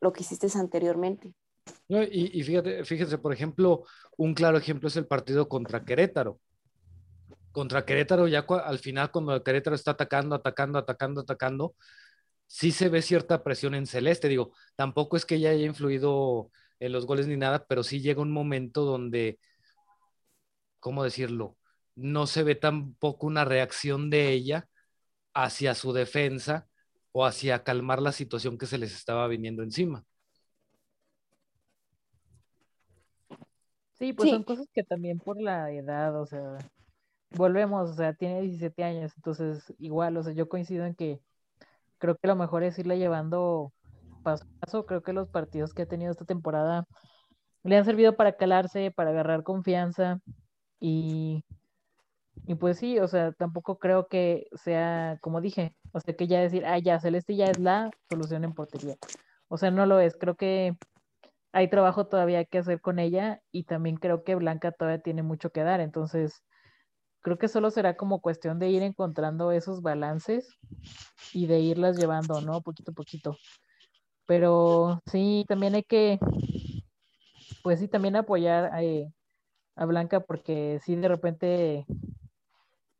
[0.00, 1.32] lo que hiciste anteriormente.
[1.88, 3.84] y, y, fíjate, fíjese, por ejemplo,
[4.16, 6.40] un claro ejemplo es el partido contra Querétaro.
[7.52, 11.74] contra Querétaro, ya al final cuando Querétaro está atacando, atacando, atacando, atacando,
[12.52, 14.26] sí se ve cierta presión en Celeste.
[14.26, 18.22] Digo, tampoco es que ella haya influido en los goles ni nada, pero sí llega
[18.22, 19.38] un momento donde,
[20.80, 21.56] ¿cómo decirlo?
[21.94, 24.68] No se ve tampoco una reacción de ella
[25.32, 26.66] hacia su defensa
[27.12, 30.04] o hacia calmar la situación que se les estaba viniendo encima.
[34.00, 36.58] Sí, pues son cosas que también por la edad, o sea,
[37.30, 41.20] volvemos, o sea, tiene 17 años, entonces igual, o sea, yo coincido en que
[42.00, 43.72] creo que lo mejor es irla llevando
[44.24, 44.86] paso a paso.
[44.86, 46.86] Creo que los partidos que ha tenido esta temporada
[47.64, 50.20] le han servido para calarse, para agarrar confianza
[50.80, 51.44] y,
[52.46, 56.40] y pues sí, o sea, tampoco creo que sea, como dije, o sea, que ya
[56.40, 58.96] decir, ah, ya, Celeste ya es la solución en portería.
[59.48, 60.16] O sea, no lo es.
[60.16, 60.74] Creo que
[61.52, 65.50] hay trabajo todavía que hacer con ella y también creo que Blanca todavía tiene mucho
[65.50, 65.80] que dar.
[65.80, 66.42] Entonces,
[67.20, 70.56] creo que solo será como cuestión de ir encontrando esos balances
[71.32, 72.60] y de irlas llevando, ¿no?
[72.62, 73.36] Poquito a poquito.
[74.26, 76.18] Pero sí, también hay que,
[77.62, 79.10] pues sí, también apoyar eh,
[79.74, 81.86] a, Blanca porque sí, de repente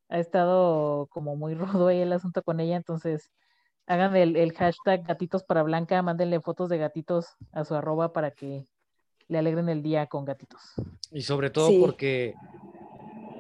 [0.08, 3.30] ha estado como muy rudo ahí el asunto con ella, entonces
[3.86, 8.66] hagan el, hashtag gatitos para Blanca, mándenle fotos de gatitos a su arroba para que
[9.28, 10.60] le alegren el día con gatitos.
[11.12, 12.34] Y sobre todo porque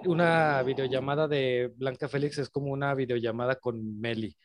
[0.06, 4.36] una videollamada de Blanca Félix es como una videollamada con Meli,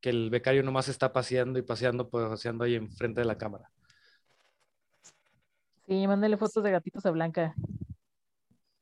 [0.00, 3.70] que el becario nomás está paseando y paseando, paseando ahí enfrente de la cámara.
[5.86, 7.54] Sí, mándale fotos de gatitos a Blanca.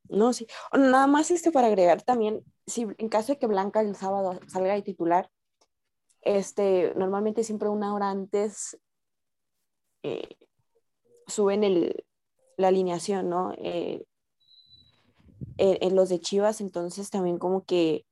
[0.09, 0.46] No, sí.
[0.72, 4.74] Nada más este para agregar también, si en caso de que Blanca el sábado salga
[4.74, 5.31] de titular,
[6.22, 8.79] este, normalmente siempre una hora antes
[10.02, 10.37] eh,
[11.26, 12.05] suben el,
[12.57, 13.52] la alineación, ¿no?
[13.59, 14.05] Eh,
[15.59, 18.07] en, los de Chivas, entonces también como que,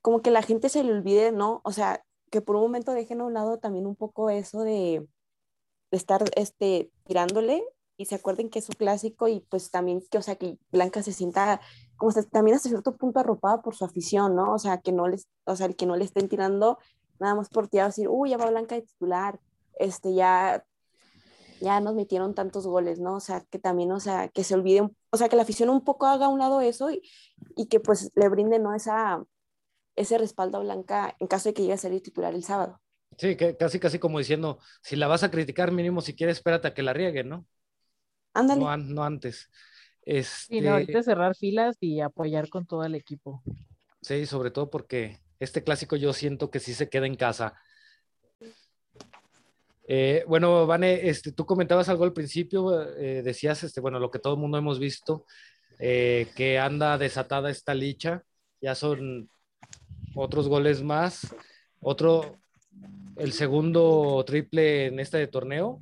[0.00, 1.60] como que la gente se le olvide, ¿no?
[1.64, 5.06] O sea, que por un momento dejen a un lado también un poco eso de,
[5.90, 7.64] estar este, tirándole
[7.96, 11.02] y se acuerden que es un clásico y pues también que, o sea, que Blanca
[11.02, 11.60] se sienta
[11.96, 14.52] como también hasta cierto punto arropada por su afición, ¿no?
[14.52, 16.78] O sea, que no les, o sea, que no le estén tirando
[17.18, 19.40] nada más por tirar, decir, uy, ya va Blanca de titular,
[19.78, 20.64] este, ya
[21.60, 23.14] ya nos metieron tantos goles, ¿no?
[23.16, 25.82] O sea, que también, o sea, que se olvide, o sea, que la afición un
[25.82, 27.02] poco haga a un lado eso y,
[27.56, 28.74] y que pues le brinde, ¿no?
[28.74, 29.24] Esa,
[29.96, 32.80] ese respaldo a Blanca en caso de que llegue a ser titular el sábado.
[33.18, 36.68] Sí, que casi, casi como diciendo, si la vas a criticar, mínimo si quieres, espérate
[36.68, 37.46] a que la riegue, ¿no?
[38.34, 38.60] Ándale.
[38.60, 39.50] No, antes.
[40.02, 40.56] Este...
[40.56, 43.42] Sí, no, ahorita cerrar filas y apoyar con todo el equipo.
[44.02, 47.54] Sí, sobre todo porque este clásico yo siento que sí se queda en casa.
[49.88, 54.18] Eh, bueno, Vane, este, tú comentabas algo al principio, eh, decías, este, bueno, lo que
[54.18, 55.24] todo el mundo hemos visto,
[55.78, 58.24] eh, que anda desatada esta licha,
[58.60, 59.30] ya son
[60.16, 61.34] otros goles más,
[61.80, 62.36] otro,
[63.16, 65.80] el segundo triple en este torneo,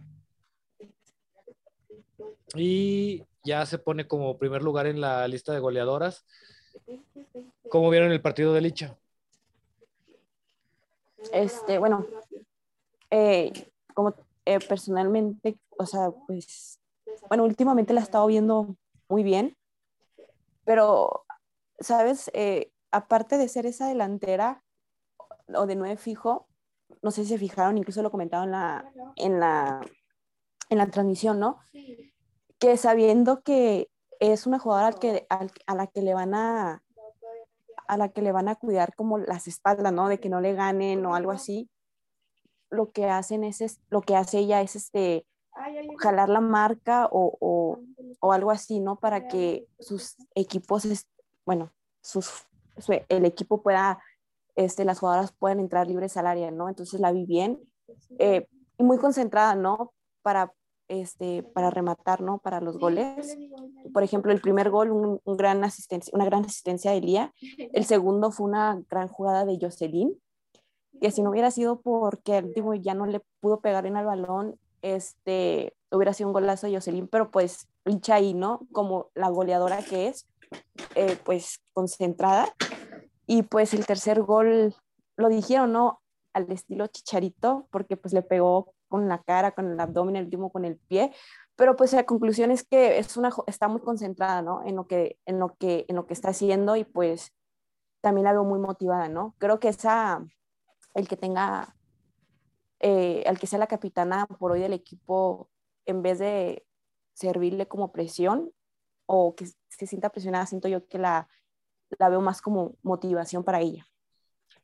[2.54, 6.26] y ya se pone como primer lugar en la lista de goleadoras.
[7.70, 8.96] ¿Cómo vieron el partido de Licha?
[11.32, 12.06] Este, bueno,
[13.10, 13.52] eh,
[13.94, 16.80] como eh, personalmente, o sea, pues,
[17.28, 18.76] bueno, últimamente la he estado viendo
[19.08, 19.56] muy bien,
[20.64, 21.24] pero,
[21.78, 22.30] ¿sabes?
[22.34, 24.62] Eh, aparte de ser esa delantera
[25.54, 26.46] o de nueve fijo,
[27.02, 29.80] no sé si se fijaron, incluso lo comentaron en la, en la,
[30.68, 31.58] en la transmisión, ¿no?
[32.58, 33.88] Que sabiendo que
[34.20, 35.26] es una jugadora al que,
[35.66, 36.82] a la que le van a
[37.86, 40.08] a la que le van a cuidar como las espaldas, ¿no?
[40.08, 41.70] De que no le ganen o algo así
[42.74, 45.26] lo que hacen es, lo que hace ella es este
[45.98, 47.78] jalar la marca o,
[48.20, 48.96] algo así, ¿no?
[48.96, 51.06] Para que sus equipos,
[51.44, 52.46] bueno, sus,
[53.08, 54.02] el equipo pueda,
[54.56, 56.68] este, las jugadoras puedan entrar libres al área, ¿no?
[56.68, 57.60] Entonces la vi bien
[58.18, 59.92] eh, y muy concentrada, ¿no?
[60.22, 60.52] Para,
[60.88, 62.38] este, para rematar, ¿no?
[62.38, 63.36] Para los goles.
[63.92, 67.32] Por ejemplo, el primer gol, un, gran asistencia, una gran asistencia de Elía.
[67.72, 70.18] El segundo fue una gran jugada de Jocelyn
[71.00, 74.58] que si no hubiera sido porque digo, ya no le pudo pegar en el balón,
[74.82, 78.66] este, hubiera sido un golazo de Jocelyn, pero pues pincha ahí, ¿no?
[78.72, 80.28] Como la goleadora que es,
[80.94, 82.54] eh, pues concentrada.
[83.26, 84.74] Y pues el tercer gol,
[85.16, 86.00] lo dijeron, ¿no?
[86.32, 90.50] Al estilo Chicharito, porque pues le pegó con la cara, con el abdomen, el último
[90.50, 91.12] con el pie,
[91.56, 94.62] pero pues la conclusión es que es una, está muy concentrada, ¿no?
[94.64, 97.32] En lo que, en lo que, en lo que está haciendo y pues
[98.00, 99.34] también la veo muy motivada, ¿no?
[99.38, 100.24] Creo que esa,
[100.94, 101.76] el que tenga,
[102.80, 105.50] eh, el que sea la capitana por hoy del equipo,
[105.86, 106.64] en vez de
[107.12, 108.50] servirle como presión
[109.06, 111.28] o que se sienta presionada, siento yo que la,
[111.98, 113.86] la veo más como motivación para ella.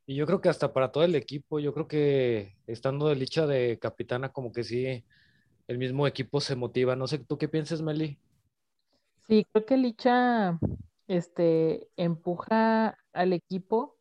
[0.06, 3.46] Y yo creo que hasta para todo el equipo, yo creo que estando de licha
[3.46, 5.04] de capitana, como que sí,
[5.68, 6.96] el mismo equipo se motiva.
[6.96, 8.18] No sé, ¿tú qué piensas, Meli?
[9.28, 10.58] Sí, creo que Licha
[11.06, 13.99] este, empuja al equipo,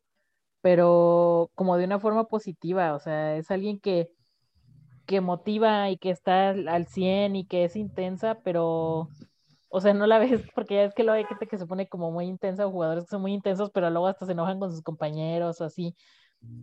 [0.62, 4.10] pero como de una forma positiva, o sea, es alguien que,
[5.06, 9.08] que motiva y que está al 100 y que es intensa, pero,
[9.68, 11.88] o sea, no la ves porque ya es que lo hay gente que se pone
[11.88, 14.82] como muy intensa, jugadores que son muy intensos, pero luego hasta se enojan con sus
[14.82, 15.96] compañeros o así.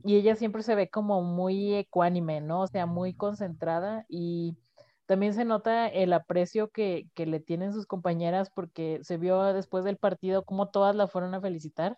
[0.04, 2.62] Y ella siempre se ve como muy ecuánime, ¿no?
[2.62, 4.58] O sea, muy concentrada y
[5.08, 9.98] también se nota el aprecio que, le tienen sus compañeras porque se vio después del
[9.98, 11.98] partido como todas la fueron a felicitar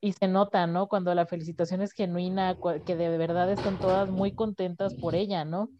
[0.00, 0.88] y se nota, ¿no?
[0.88, 5.70] Cuando la felicitación es genuina, que de verdad están todas muy contentas por ella, ¿no?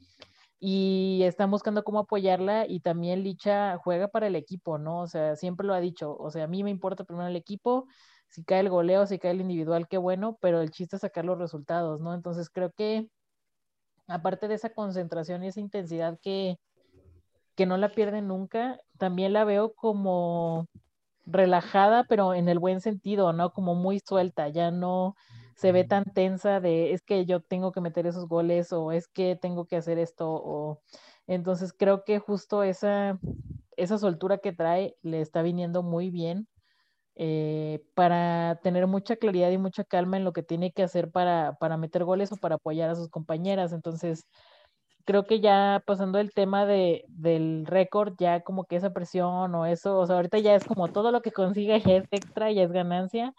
[0.61, 5.00] Y están buscando cómo apoyarla y también Licha juega para el equipo, ¿no?
[5.00, 7.87] O sea, siempre lo ha dicho, o sea, a mí me importa primero el equipo,
[8.28, 11.24] si cae el goleo, si cae el individual, qué bueno, pero el chiste es sacar
[11.24, 12.14] los resultados, ¿no?
[12.14, 13.09] Entonces creo que
[14.06, 16.56] aparte de esa concentración y esa intensidad que,
[17.56, 20.66] que no la pierde nunca, también la veo como
[21.33, 23.53] relajada, pero en el buen sentido, ¿no?
[23.53, 25.16] Como muy suelta, ya no
[25.57, 29.09] se ve tan tensa de es que yo tengo que meter esos goles o es
[29.09, 30.81] que tengo que hacer esto o
[31.27, 33.19] entonces creo que justo esa
[33.77, 36.49] esa soltura que trae le está viniendo muy bien
[37.16, 41.55] eh, para tener mucha claridad y mucha calma en lo que tiene que hacer para,
[41.61, 43.73] para meter goles o para apoyar a sus compañeras.
[43.75, 44.27] Entonces,
[45.11, 49.66] creo que ya pasando el tema de, del récord, ya como que esa presión o
[49.66, 52.62] eso, o sea, ahorita ya es como todo lo que consiga ya es extra, ya
[52.62, 53.35] es ganancia.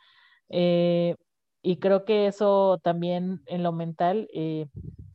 [0.49, 1.15] Eh,
[1.61, 4.67] y creo que eso también en lo mental eh,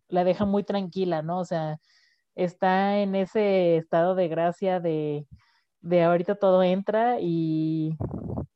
[0.09, 1.41] la deja muy tranquila, ¿no?
[1.41, 1.77] O sea,
[2.35, 5.27] está en ese estado de gracia de,
[5.81, 7.97] de ahorita todo entra y,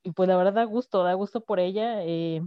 [0.03, 2.41] y pues la verdad da gusto, da gusto por ella, eh,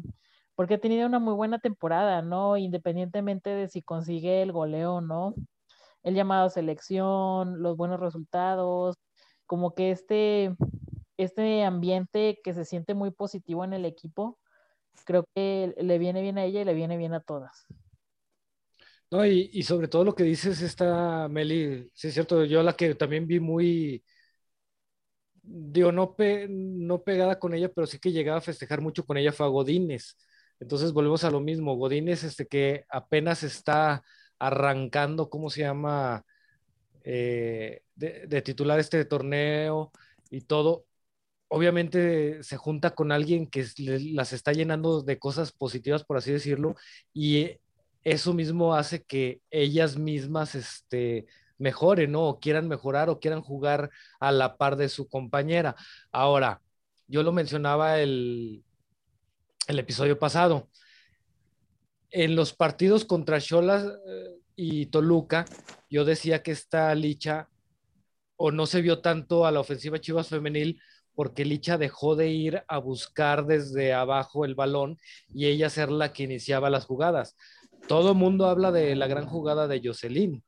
[0.55, 2.57] porque ha tenido una muy buena temporada, ¿no?
[2.57, 5.35] Independientemente de si consigue el goleo o no,
[6.03, 8.97] el llamado selección, los buenos resultados,
[9.45, 10.55] como que este,
[11.17, 14.39] este ambiente que se siente muy positivo en el equipo,
[15.05, 17.65] creo que le viene bien a ella y le viene bien a todas.
[19.11, 22.95] No, y, sobre todo lo que dices esta Meli, sí es cierto, yo la que
[22.95, 24.03] también vi muy,
[25.43, 26.15] digo, no,
[26.49, 29.49] no pegada con ella, pero sí que llegaba a festejar mucho con ella fue a
[29.49, 30.17] Godínez.
[30.63, 31.75] Entonces volvemos a lo mismo.
[31.75, 34.03] Godínez, este que apenas está
[34.39, 36.25] arrancando, ¿cómo se llama?
[37.03, 39.91] Eh, de, titular este torneo
[40.31, 40.85] y todo.
[41.49, 46.75] Obviamente se junta con alguien que las está llenando de cosas positivas, por así decirlo,
[47.13, 47.59] y
[48.03, 52.27] eso mismo hace que ellas mismas, este, mejoren, ¿no?
[52.29, 55.75] O quieran mejorar o quieran jugar a la par de su compañera.
[56.11, 56.61] Ahora,
[57.07, 58.63] yo lo mencionaba el,
[59.67, 60.69] el episodio pasado.
[62.09, 65.45] En los partidos contra Cholas eh, y Toluca,
[65.89, 67.49] yo decía que esta Licha
[68.35, 70.81] o no se vio tanto a la ofensiva Chivas femenil
[71.15, 74.97] porque Licha dejó de ir a buscar desde abajo el balón
[75.33, 77.35] y ella ser la que iniciaba las jugadas.
[77.87, 80.43] Todo mundo habla de la gran jugada de Jocelyn,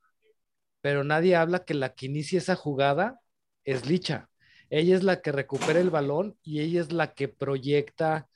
[0.81, 3.19] pero nadie habla que la que inicia esa jugada
[3.63, 4.29] es Licha.
[4.69, 8.27] Ella es la que recupera el balón y ella es la que proyecta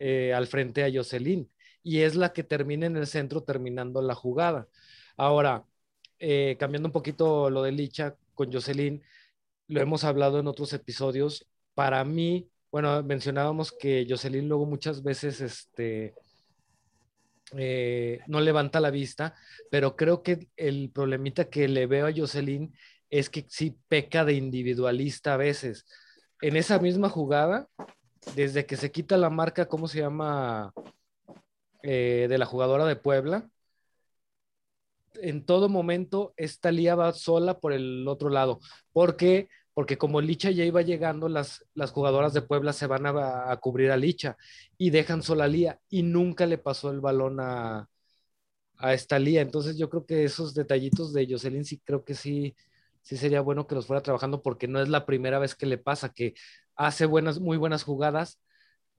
[0.00, 1.50] eh, al frente a Jocelyn
[1.82, 4.68] y es la que termina en el centro terminando la jugada.
[5.16, 5.64] Ahora,
[6.18, 9.02] eh, cambiando un poquito lo de Licha con Jocelyn,
[9.68, 11.46] lo hemos hablado en otros episodios.
[11.74, 16.14] Para mí, bueno, mencionábamos que Jocelyn luego muchas veces este,
[17.56, 19.34] eh, no levanta la vista,
[19.70, 22.74] pero creo que el problemita que le veo a Jocelyn
[23.10, 25.84] es que sí peca de individualista a veces.
[26.40, 27.68] En esa misma jugada,
[28.34, 30.72] desde que se quita la marca, ¿cómo se llama?
[31.82, 33.48] Eh, de la jugadora de Puebla,
[35.14, 38.60] en todo momento esta Lía va sola por el otro lado,
[38.92, 43.56] porque porque como Licha ya iba llegando, las, las jugadoras de Puebla se van a,
[43.62, 44.36] cubrir a Licha
[44.76, 47.88] y dejan sola a Lía y nunca le pasó el balón a,
[48.76, 49.40] a esta Lía.
[49.40, 52.54] Entonces yo creo que esos detallitos de Jocelyn sí creo que sí,
[53.00, 55.78] sí sería bueno que los fuera trabajando porque no es la primera vez que le
[55.78, 56.34] pasa, que
[56.76, 58.38] hace buenas, muy buenas jugadas,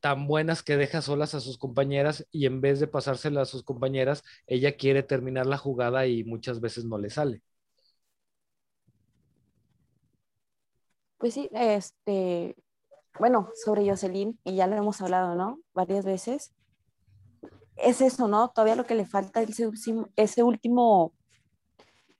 [0.01, 3.63] tan buenas que deja solas a sus compañeras y en vez de pasárselas a sus
[3.63, 7.41] compañeras, ella quiere terminar la jugada y muchas veces no le sale.
[11.17, 12.55] Pues sí, este,
[13.19, 15.59] bueno, sobre Jocelyn, y ya lo hemos hablado, ¿no?
[15.73, 16.51] Varias veces.
[17.75, 18.49] Es eso, ¿no?
[18.49, 19.61] Todavía lo que le falta es
[20.15, 21.13] ese último,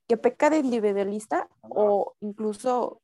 [0.06, 3.01] que peca de individualista o incluso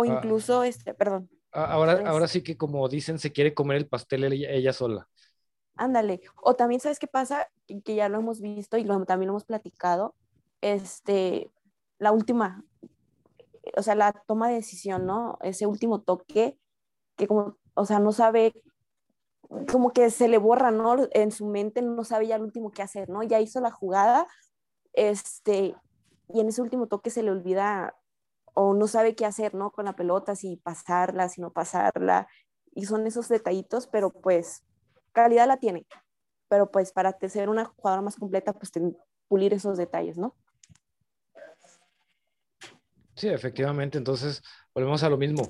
[0.00, 0.06] O Ah.
[0.14, 1.22] incluso, este, perdón,
[1.52, 5.08] A- Ahora, ahora sí que como dicen, se quiere comer el pastel ella, ella sola.
[5.76, 6.20] ándale.
[6.42, 7.48] O también, ¿sabes qué pasa?
[7.66, 10.14] Que, que ya lo hemos visto y lo, también lo hemos platicado.
[10.60, 11.50] Este,
[11.98, 12.64] la última,
[13.76, 15.38] o sea, la toma de decisión, ¿no?
[15.42, 16.58] Ese último toque
[17.16, 18.54] que como, o sea, no sabe,
[19.70, 20.96] como que se le borra, ¿no?
[21.12, 23.22] En su mente no sabe ya el último qué hacer, ¿no?
[23.22, 24.26] Ya hizo la jugada,
[24.94, 25.76] este,
[26.28, 27.96] y en ese último toque se le olvida
[28.60, 29.70] o no sabe qué hacer, ¿no?
[29.70, 32.26] Con la pelota, si pasarla, si no pasarla,
[32.74, 34.64] y son esos detallitos, pero pues
[35.12, 35.86] calidad la tiene,
[36.48, 38.72] pero pues para ser una jugadora más completa, pues
[39.28, 40.34] pulir esos detalles, ¿no?
[43.14, 43.96] Sí, efectivamente.
[43.96, 44.42] Entonces,
[44.74, 45.48] volvemos a lo mismo.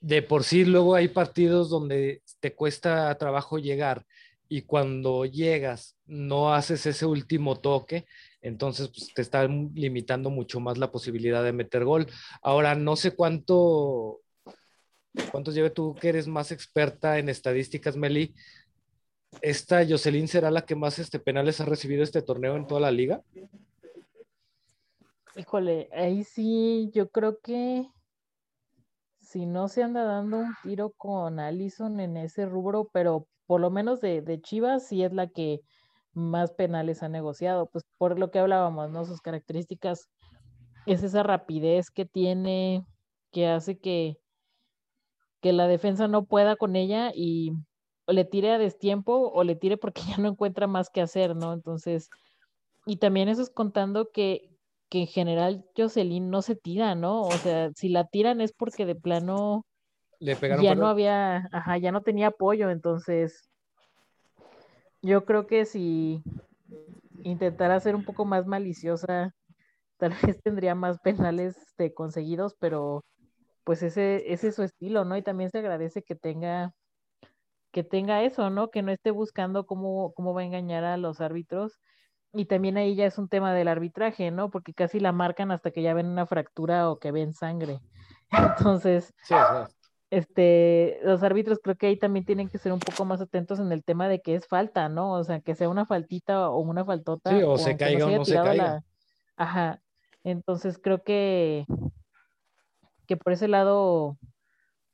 [0.00, 4.06] De por sí, luego hay partidos donde te cuesta trabajo llegar
[4.48, 8.06] y cuando llegas no haces ese último toque,
[8.44, 12.06] entonces pues, te está limitando mucho más la posibilidad de meter gol.
[12.42, 14.20] Ahora, no sé cuánto,
[15.32, 18.34] cuántos lleve tú que eres más experta en estadísticas, Meli.
[19.40, 22.90] ¿Esta Jocelyn será la que más este, penales ha recibido este torneo en toda la
[22.90, 23.22] liga?
[25.36, 27.88] Híjole, ahí sí, yo creo que
[29.20, 33.70] si no se anda dando un tiro con Allison en ese rubro, pero por lo
[33.70, 35.62] menos de, de Chivas sí es la que
[36.14, 39.04] más penales ha negociado, pues por lo que hablábamos, ¿no?
[39.04, 40.08] Sus características
[40.86, 42.84] es esa rapidez que tiene,
[43.32, 44.18] que hace que,
[45.40, 47.52] que la defensa no pueda con ella y
[48.06, 51.34] o le tire a destiempo o le tire porque ya no encuentra más que hacer,
[51.34, 51.52] ¿no?
[51.52, 52.08] Entonces,
[52.86, 54.50] y también eso es contando que,
[54.90, 57.22] que en general Jocelyn no se tira, ¿no?
[57.22, 59.66] O sea, si la tiran es porque de plano
[60.20, 63.48] Le pegaron ya no había, ajá, ya no tenía apoyo, entonces
[65.04, 66.22] yo creo que si
[67.22, 69.34] intentara ser un poco más maliciosa,
[69.98, 73.04] tal vez tendría más penales este, conseguidos, pero
[73.64, 75.16] pues ese, ese es su estilo, ¿no?
[75.16, 76.72] Y también se agradece que tenga,
[77.72, 78.70] que tenga eso, ¿no?
[78.70, 81.78] Que no esté buscando cómo, cómo va a engañar a los árbitros.
[82.32, 84.50] Y también ahí ya es un tema del arbitraje, ¿no?
[84.50, 87.78] Porque casi la marcan hasta que ya ven una fractura o que ven sangre.
[88.30, 89.83] Entonces, Sí, sí.
[90.10, 93.72] Este, los árbitros creo que ahí también tienen que ser un poco más atentos en
[93.72, 95.12] el tema de que es falta, ¿no?
[95.12, 97.30] O sea, que sea una faltita o una faltota.
[97.30, 98.54] Sí, o se caiga o no se caiga.
[98.54, 98.84] la-
[99.36, 99.80] Ajá.
[100.22, 101.66] Entonces creo que,
[103.06, 104.16] que por ese lado,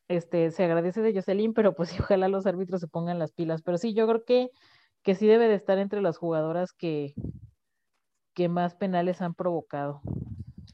[0.09, 3.63] este, se agradece de Jocelyn, pero pues ojalá los árbitros se pongan las pilas.
[3.63, 4.51] Pero sí, yo creo que,
[5.03, 7.15] que sí debe de estar entre las jugadoras que,
[8.35, 10.01] que más penales han provocado.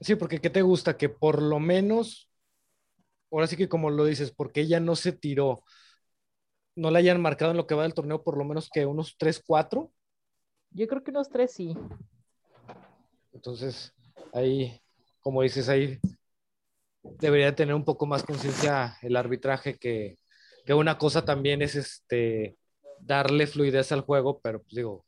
[0.00, 0.96] Sí, porque ¿qué te gusta?
[0.96, 2.25] Que por lo menos,
[3.30, 5.62] ahora sí que como lo dices, porque ella no se tiró,
[6.74, 9.16] no la hayan marcado en lo que va del torneo, por lo menos que unos
[9.18, 9.90] 3, 4.
[10.70, 11.76] Yo creo que unos tres sí.
[13.32, 13.94] Entonces,
[14.32, 14.80] ahí,
[15.20, 15.98] como dices, ahí
[17.02, 20.18] debería tener un poco más conciencia el arbitraje que,
[20.64, 22.56] que una cosa también es este
[23.00, 25.04] darle fluidez al juego, pero pues digo,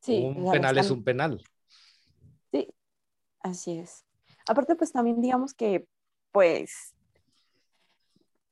[0.00, 1.42] Sí, un penal es un penal.
[2.50, 2.68] Sí,
[3.40, 4.04] así es.
[4.46, 5.86] Aparte, pues también digamos que,
[6.32, 6.94] pues,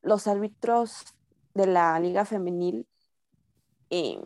[0.02, 1.04] los árbitros
[1.54, 2.86] de la liga femenil,
[3.90, 4.22] eh,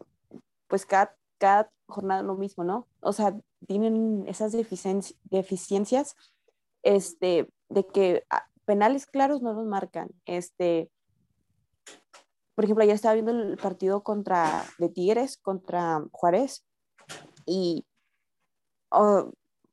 [0.68, 2.88] pues cada, cada jornada lo mismo, ¿no?
[3.00, 6.14] O sea, tienen esas deficien- deficiencias,
[6.82, 10.10] este, de que ah, penales claros no los marcan.
[10.26, 10.90] Este,
[12.54, 16.66] por ejemplo, ayer estaba viendo el partido contra, de Tigres contra Juárez
[17.46, 17.86] y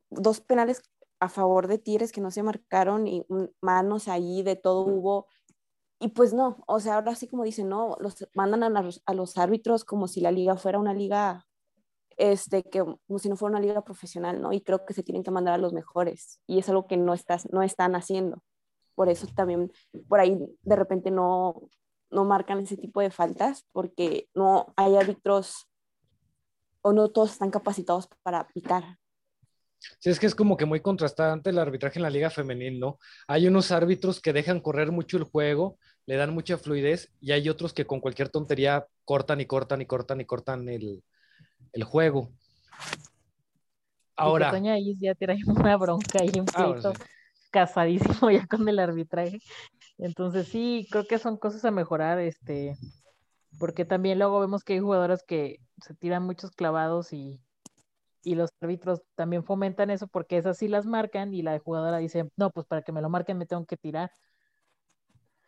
[0.10, 0.82] dos penales
[1.20, 3.26] a favor de Tigres que no se marcaron y
[3.62, 5.28] manos ahí, de todo hubo.
[6.00, 9.38] Y pues no, o sea, ahora sí como dicen, no, los mandan a a los
[9.38, 11.46] árbitros como si la liga fuera una liga,
[12.16, 14.54] este, que como si no fuera una liga profesional, ¿no?
[14.54, 17.14] Y creo que se tienen que mandar a los mejores y es algo que no,
[17.14, 18.44] estás, no están haciendo.
[18.96, 19.72] Por eso también
[20.08, 21.70] por ahí de repente no,
[22.12, 25.70] no marcan ese tipo de faltas porque no hay árbitros
[26.82, 28.98] o no todos están capacitados para pitar.
[30.00, 33.00] Sí, es que es como que muy contrastante el arbitraje en la liga femenil, ¿no?
[33.28, 37.48] Hay unos árbitros que dejan correr mucho el juego, le dan mucha fluidez, y hay
[37.50, 41.04] otros que con cualquier tontería cortan y cortan y cortan y cortan el,
[41.74, 42.32] el juego.
[44.16, 44.52] Ahora.
[44.52, 47.02] Ahí ya trae una bronca y un Ah, pleito sí.
[47.52, 49.40] casadísimo ya con el arbitraje.
[49.98, 52.76] Entonces sí, creo que son cosas a mejorar, este,
[53.60, 57.40] porque también luego vemos que hay jugadoras que se tiran muchos clavados y,
[58.24, 62.30] y los árbitros también fomentan eso porque esas sí las marcan y la jugadora dice,
[62.38, 64.12] no, pues para que me lo marquen me tengo que tirar.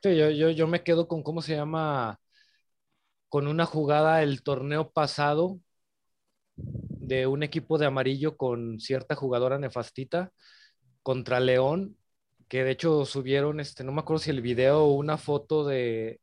[0.04, 2.20] sí, yo, yo, yo me quedo con cómo se llama,
[3.30, 5.60] con una jugada el torneo pasado
[7.00, 10.32] de un equipo de amarillo con cierta jugadora nefastita
[11.04, 11.98] contra León,
[12.50, 16.22] que de hecho subieron, este, no me acuerdo si el video o una foto de,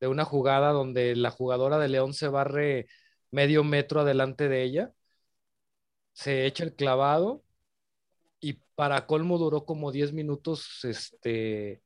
[0.00, 2.88] de una jugada donde la jugadora de León se barre
[3.32, 4.92] medio metro adelante de ella,
[6.18, 7.44] se echa el clavado
[8.40, 11.80] y para colmo duró como 10 minutos este,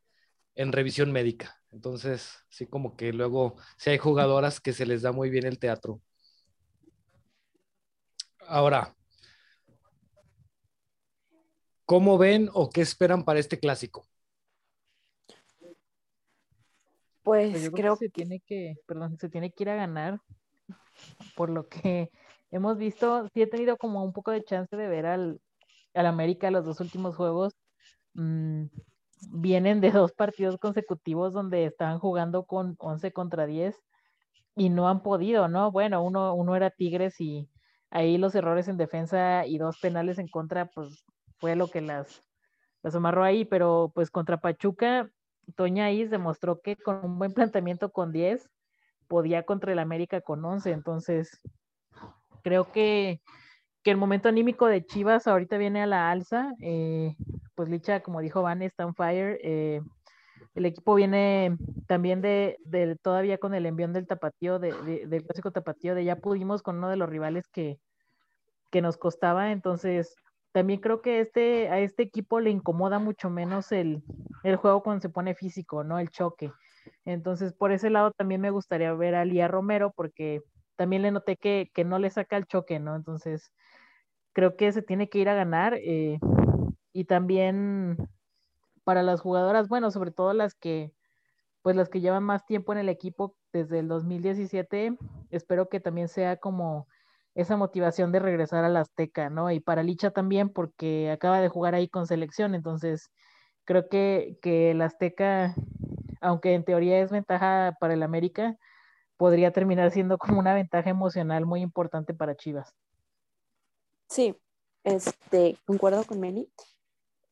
[0.55, 1.61] en revisión médica.
[1.71, 5.59] Entonces, sí como que luego, sí hay jugadoras que se les da muy bien el
[5.59, 6.01] teatro.
[8.49, 8.97] Ahora,
[11.85, 14.09] ¿cómo ven o qué esperan para este clásico?
[17.23, 20.23] Pues, Pues creo que se tiene que, perdón, se tiene que ir a ganar,
[21.37, 22.11] por lo que
[22.53, 25.41] hemos visto, sí he tenido como un poco de chance de ver al,
[25.95, 27.55] al América los dos últimos juegos.
[28.15, 28.67] Mm,
[29.31, 33.77] vienen de dos partidos consecutivos donde estaban jugando con 11 contra 10
[34.55, 35.73] y no han podido, ¿no?
[35.73, 37.49] Bueno, uno, uno era Tigres y
[37.91, 41.05] ahí los errores en defensa y dos penales en contra, pues
[41.39, 42.23] fue lo que las,
[42.83, 45.11] las amarró ahí, pero pues contra Pachuca,
[45.57, 48.49] Toña Is demostró que con un buen planteamiento con 10
[49.09, 51.41] podía contra el América con 11, entonces
[52.43, 53.21] creo que,
[53.83, 57.15] que el momento anímico de Chivas ahorita viene a la alza, eh,
[57.55, 59.81] pues Licha, como dijo Van, está on fire, eh,
[60.55, 62.59] el equipo viene también de,
[63.03, 66.77] todavía con el envión del tapatío, de, de, del clásico tapatío, de ya pudimos con
[66.77, 67.79] uno de los rivales que,
[68.71, 70.15] que nos costaba, entonces
[70.53, 74.03] también creo que este, a este equipo le incomoda mucho menos el,
[74.45, 75.99] el juego cuando se pone físico, ¿no?
[75.99, 76.53] El choque.
[77.05, 80.43] Entonces, por ese lado también me gustaría ver a Lía Romero porque
[80.83, 82.97] también le noté que, que, no le saca el choque, ¿no?
[82.97, 83.53] Entonces,
[84.33, 85.75] creo que se tiene que ir a ganar.
[85.75, 86.19] Eh,
[86.93, 87.97] y también
[88.83, 90.93] para las jugadoras, bueno, sobre todo las que,
[91.63, 94.99] pues las que llevan más tiempo en el equipo desde el 2017,
[95.31, 96.89] espero que también sea como
[97.37, 99.53] esa motivación de regresar a la Azteca, ¿no?
[99.53, 103.13] Y para Licha también, porque acaba de jugar ahí con selección, entonces
[103.65, 105.55] creo que, que el Azteca,
[106.21, 108.59] aunque en teoría es ventaja para el América,
[109.23, 112.75] podría terminar siendo como una ventaja emocional muy importante para Chivas.
[114.09, 114.35] Sí,
[114.83, 116.51] este, concuerdo con Meli.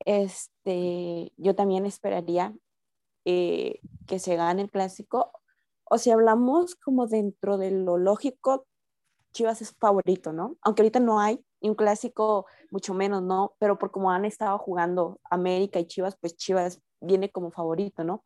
[0.04, 2.54] Este, yo también esperaría
[3.24, 5.32] eh, que se gane el clásico.
[5.82, 8.68] O si hablamos como dentro de lo lógico,
[9.32, 10.58] Chivas es favorito, ¿no?
[10.62, 13.56] Aunque ahorita no hay ni un clásico, mucho menos, ¿no?
[13.58, 18.24] Pero por como han estado jugando América y Chivas, pues Chivas viene como favorito, ¿no?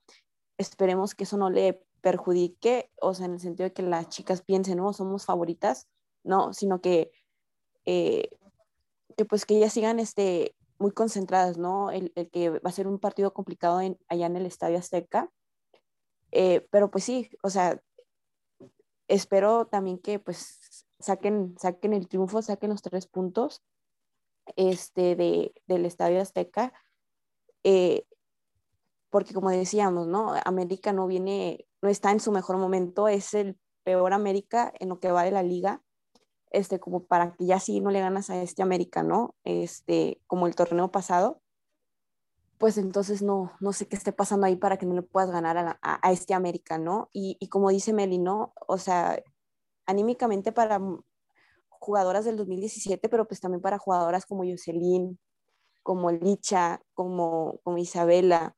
[0.59, 4.43] Esperemos que eso no le perjudique, o sea, en el sentido de que las chicas
[4.43, 5.89] piensen, no, somos favoritas,
[6.23, 7.11] no, sino que,
[7.87, 8.29] eh,
[9.17, 11.91] que pues que ellas sigan este, muy concentradas, ¿no?
[11.91, 15.31] El, que va a ser un partido complicado allá en el Estadio Azteca,
[16.31, 17.81] eh, pero pues sí, o sea,
[19.09, 23.63] espero también que pues saquen, saquen el triunfo, saquen los tres puntos
[24.57, 26.75] este, de, del Estadio Azteca,
[27.63, 28.07] eh,
[29.15, 30.35] porque como decíamos, ¿no?
[30.45, 35.01] América no viene, no está en su mejor momento, es el peor América en lo
[35.01, 35.83] que va de la liga,
[36.51, 39.35] este, como para que ya sí no le ganas a este América, ¿no?
[39.45, 41.43] Este, como el torneo pasado,
[42.57, 45.59] pues entonces no, no sé qué esté pasando ahí para que no le puedas ganar
[45.59, 47.11] a, a este América, ¿no?
[47.13, 48.55] Y, y, como dice Meli, ¿no?
[48.67, 49.23] O sea,
[49.85, 50.81] anímicamente para
[51.69, 55.19] jugadoras del 2017, pero pues también para jugadoras como Jocelyn,
[55.83, 58.57] como Licha, como, como Isabela,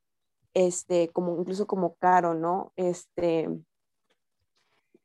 [0.57, 2.73] este, como incluso como Caro, ¿no?
[2.77, 3.47] Este,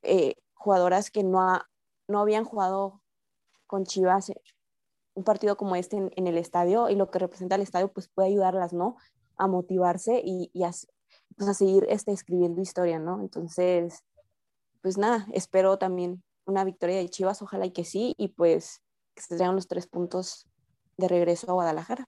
[0.01, 1.59] eh, jugadoras que no,
[2.07, 3.01] no habían jugado
[3.67, 4.31] con Chivas
[5.13, 8.07] un partido como este en, en, el estadio y lo que representa el estadio pues
[8.07, 8.95] puede ayudarlas, ¿no?
[9.35, 10.71] A motivarse y, y a,
[11.35, 13.19] pues, a seguir este, escribiendo historia, ¿no?
[13.19, 14.05] Entonces,
[14.81, 18.81] pues nada, espero también una victoria de Chivas, ojalá y que sí, y pues
[19.15, 20.47] que se traigan los tres puntos
[20.95, 22.07] de regreso a Guadalajara.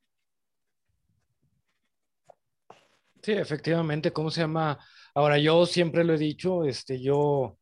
[3.24, 4.80] Sí, efectivamente, ¿cómo se llama?
[5.16, 7.58] Ahora, yo siempre lo he dicho, este, yo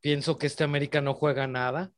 [0.00, 1.92] pienso que este América no juega nada,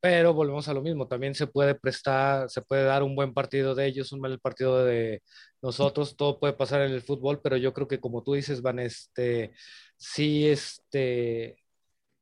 [0.00, 3.74] pero volvemos a lo mismo, también se puede prestar, se puede dar un buen partido
[3.74, 5.22] de ellos, un mal partido de
[5.62, 8.78] nosotros, todo puede pasar en el fútbol, pero yo creo que como tú dices, Van,
[8.78, 9.52] este,
[9.96, 11.56] sí, este,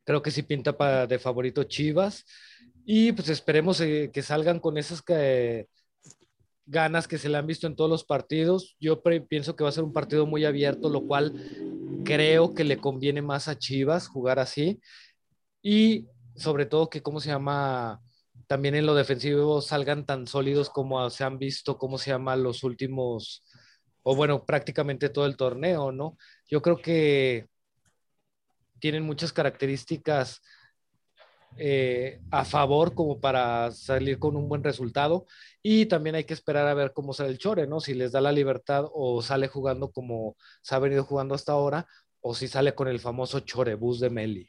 [0.04, 2.24] creo que sí pinta para de favorito Chivas,
[2.86, 5.68] y pues esperemos eh, que salgan con esas que,
[6.66, 9.72] ganas que se le han visto en todos los partidos, yo pienso que va a
[9.72, 11.32] ser un partido muy abierto, lo cual
[12.04, 14.80] creo que le conviene más a Chivas jugar así,
[15.62, 16.06] y
[16.36, 18.00] sobre todo que, ¿cómo se llama?
[18.46, 22.36] También en lo defensivo salgan tan sólidos como se han visto, ¿cómo se llama?
[22.36, 23.44] Los últimos,
[24.02, 26.16] o bueno, prácticamente todo el torneo, ¿no?
[26.48, 27.46] Yo creo que
[28.80, 30.42] tienen muchas características
[31.56, 35.26] eh, a favor como para salir con un buen resultado.
[35.62, 37.80] Y también hay que esperar a ver cómo sale el Chore, ¿no?
[37.80, 41.86] Si les da la libertad o sale jugando como se ha venido jugando hasta ahora,
[42.20, 44.48] o si sale con el famoso Chorebús de Meli.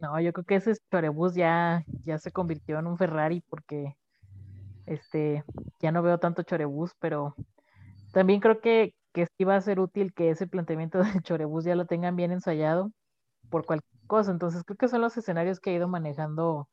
[0.00, 3.96] No, yo creo que ese Chorebús ya, ya se convirtió en un Ferrari porque
[4.86, 5.44] este,
[5.78, 7.34] ya no veo tanto Chorebús, pero
[8.12, 11.74] también creo que, que sí va a ser útil que ese planteamiento del Chorebús ya
[11.74, 12.92] lo tengan bien ensayado
[13.50, 14.32] por cualquier cosa.
[14.32, 16.68] Entonces creo que son los escenarios que ha ido manejando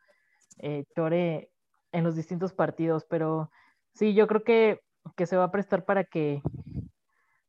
[0.58, 1.52] eh, Chore
[1.92, 3.52] en los distintos partidos, pero
[3.94, 4.82] sí, yo creo que,
[5.16, 6.42] que, se va a prestar para que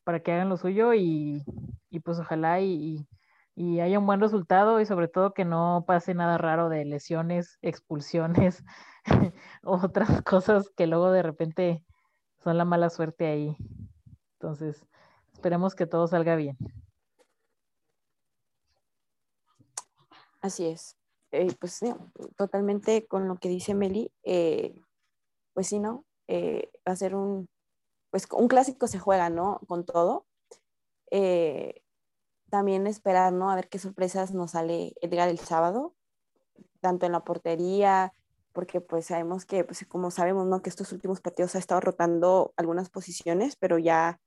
[0.05, 1.45] para que hagan lo suyo y,
[1.91, 3.07] y pues ojalá y,
[3.55, 7.59] y, haya un buen resultado y sobre todo que no pase nada raro de lesiones,
[7.63, 8.65] expulsiones,
[9.63, 11.85] otras cosas que luego de repente
[12.43, 13.57] son la mala suerte ahí.
[14.35, 14.87] Entonces,
[15.33, 16.57] esperemos que todo salga bien.
[20.41, 20.97] Así es.
[21.31, 21.81] Eh, pues
[22.37, 24.81] totalmente con lo que dice Meli, eh,
[25.53, 26.05] pues sí, ¿no?
[26.27, 27.49] Eh, va a ser un,
[28.11, 29.61] pues un clásico se juega, ¿no?
[29.69, 30.27] Con todo.
[32.51, 33.51] también esperar, ¿no?
[33.51, 35.95] A ver qué sorpresas nos sale Edgar el sábado,
[36.81, 38.15] tanto en la portería,
[38.53, 40.63] porque pues sabemos que, pues como sabemos, ¿no?
[40.63, 44.21] Que estos últimos partidos ha estado rotando algunas posiciones, pero ya,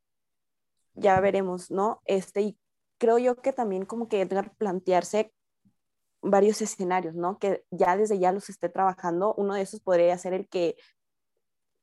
[0.94, 2.02] ya veremos, ¿no?
[2.06, 2.58] Este, y
[3.00, 5.34] creo yo que también como que Edgar plantearse
[6.22, 7.40] varios escenarios, ¿no?
[7.40, 9.34] Que ya desde ya los esté trabajando.
[9.36, 10.76] Uno de esos podría ser el que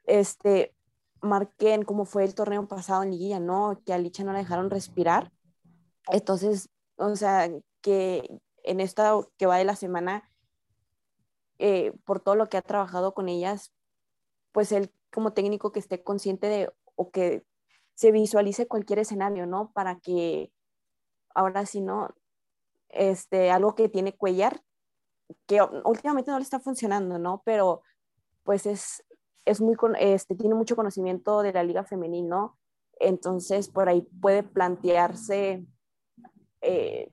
[0.05, 0.75] este,
[1.21, 3.81] marquen cómo fue el torneo pasado en Liguilla, ¿no?
[3.85, 5.33] Que a Licha no la dejaron respirar.
[6.09, 10.31] Entonces, o sea, que en esta que va de la semana,
[11.59, 13.73] eh, por todo lo que ha trabajado con ellas,
[14.53, 17.45] pues él como técnico que esté consciente de o que
[17.95, 19.73] se visualice cualquier escenario, ¿no?
[19.73, 20.53] Para que
[21.35, 22.15] ahora sí, ¿no?
[22.89, 24.61] Este, algo que tiene Cuellar,
[25.47, 27.43] que últimamente no le está funcionando, ¿no?
[27.45, 27.83] Pero
[28.45, 29.05] pues es,
[29.45, 32.59] es muy, este, tiene mucho conocimiento de la liga femenil, ¿no?
[32.99, 35.67] Entonces por ahí puede plantearse,
[36.61, 37.13] eh,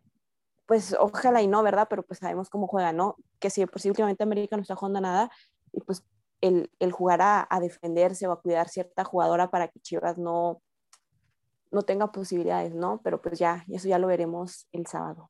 [0.66, 1.88] pues ojalá y no, ¿verdad?
[1.90, 3.18] Pero pues sabemos cómo juega, ¿no?
[3.40, 5.30] Que si últimamente América no está jugando nada,
[5.72, 6.04] y pues
[6.42, 10.62] el, el jugar a, a, defenderse o a cuidar cierta jugadora para que Chivas no,
[11.72, 13.02] no tenga posibilidades, ¿no?
[13.04, 15.30] Pero pues ya, eso ya lo veremos el sábado.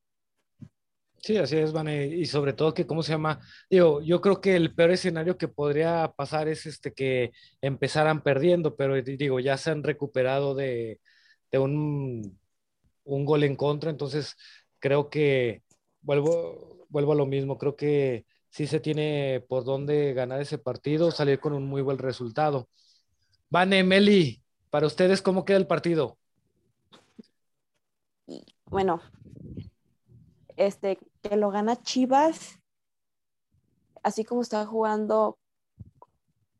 [1.25, 2.05] Sí, así es, Vane.
[2.05, 3.39] Y sobre todo que, ¿cómo se llama?
[3.67, 8.75] Digo, yo creo que el peor escenario que podría pasar es este que empezaran perdiendo,
[8.75, 10.99] pero digo, ya se han recuperado de,
[11.53, 12.39] un,
[13.05, 14.35] un, gol en contra, entonces
[14.77, 15.63] creo que
[16.01, 21.09] vuelvo, vuelvo a lo mismo, creo que sí se tiene por dónde ganar ese partido,
[21.09, 22.69] salir con un muy buen resultado.
[23.49, 26.19] Vane, Meli, para ustedes, ¿cómo queda el partido?
[28.65, 29.01] Bueno,
[30.55, 32.59] este, que lo gana Chivas,
[34.03, 35.37] así como está jugando,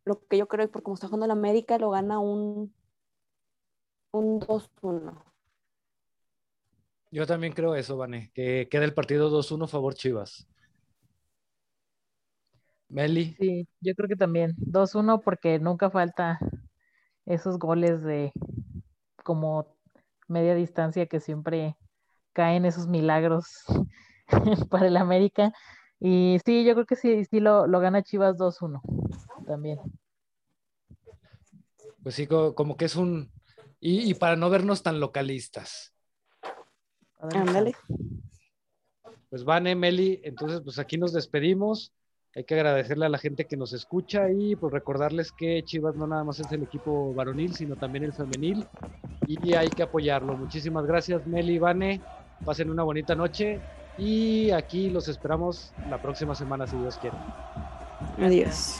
[0.03, 2.73] lo que yo creo, porque como está jugando en América, lo gana un,
[4.11, 5.23] un 2-1.
[7.11, 10.47] Yo también creo eso, Vane, que queda el partido 2-1 favor Chivas.
[12.89, 13.35] Meli.
[13.39, 16.39] Sí, yo creo que también 2-1 porque nunca falta
[17.25, 18.31] esos goles de
[19.23, 19.75] como
[20.27, 21.77] media distancia que siempre
[22.35, 23.63] caen esos milagros
[24.69, 25.53] para el América.
[25.99, 28.81] Y sí, yo creo que sí, sí lo, lo gana Chivas 2-1
[29.47, 29.79] también.
[32.03, 33.31] Pues sí, como que es un...
[33.79, 35.93] Y, para no vernos tan localistas.
[37.19, 37.75] Ándale.
[39.29, 41.93] Pues van, Emily, entonces pues aquí nos despedimos.
[42.35, 46.07] Hay que agradecerle a la gente que nos escucha y pues recordarles que Chivas no
[46.07, 48.67] nada más es el equipo varonil, sino también el femenil
[49.27, 50.35] y hay que apoyarlo.
[50.35, 52.01] Muchísimas gracias, Meli, Vane.
[52.45, 53.59] Pasen una bonita noche
[53.97, 57.17] y aquí los esperamos la próxima semana si Dios quiere.
[58.21, 58.77] Adiós.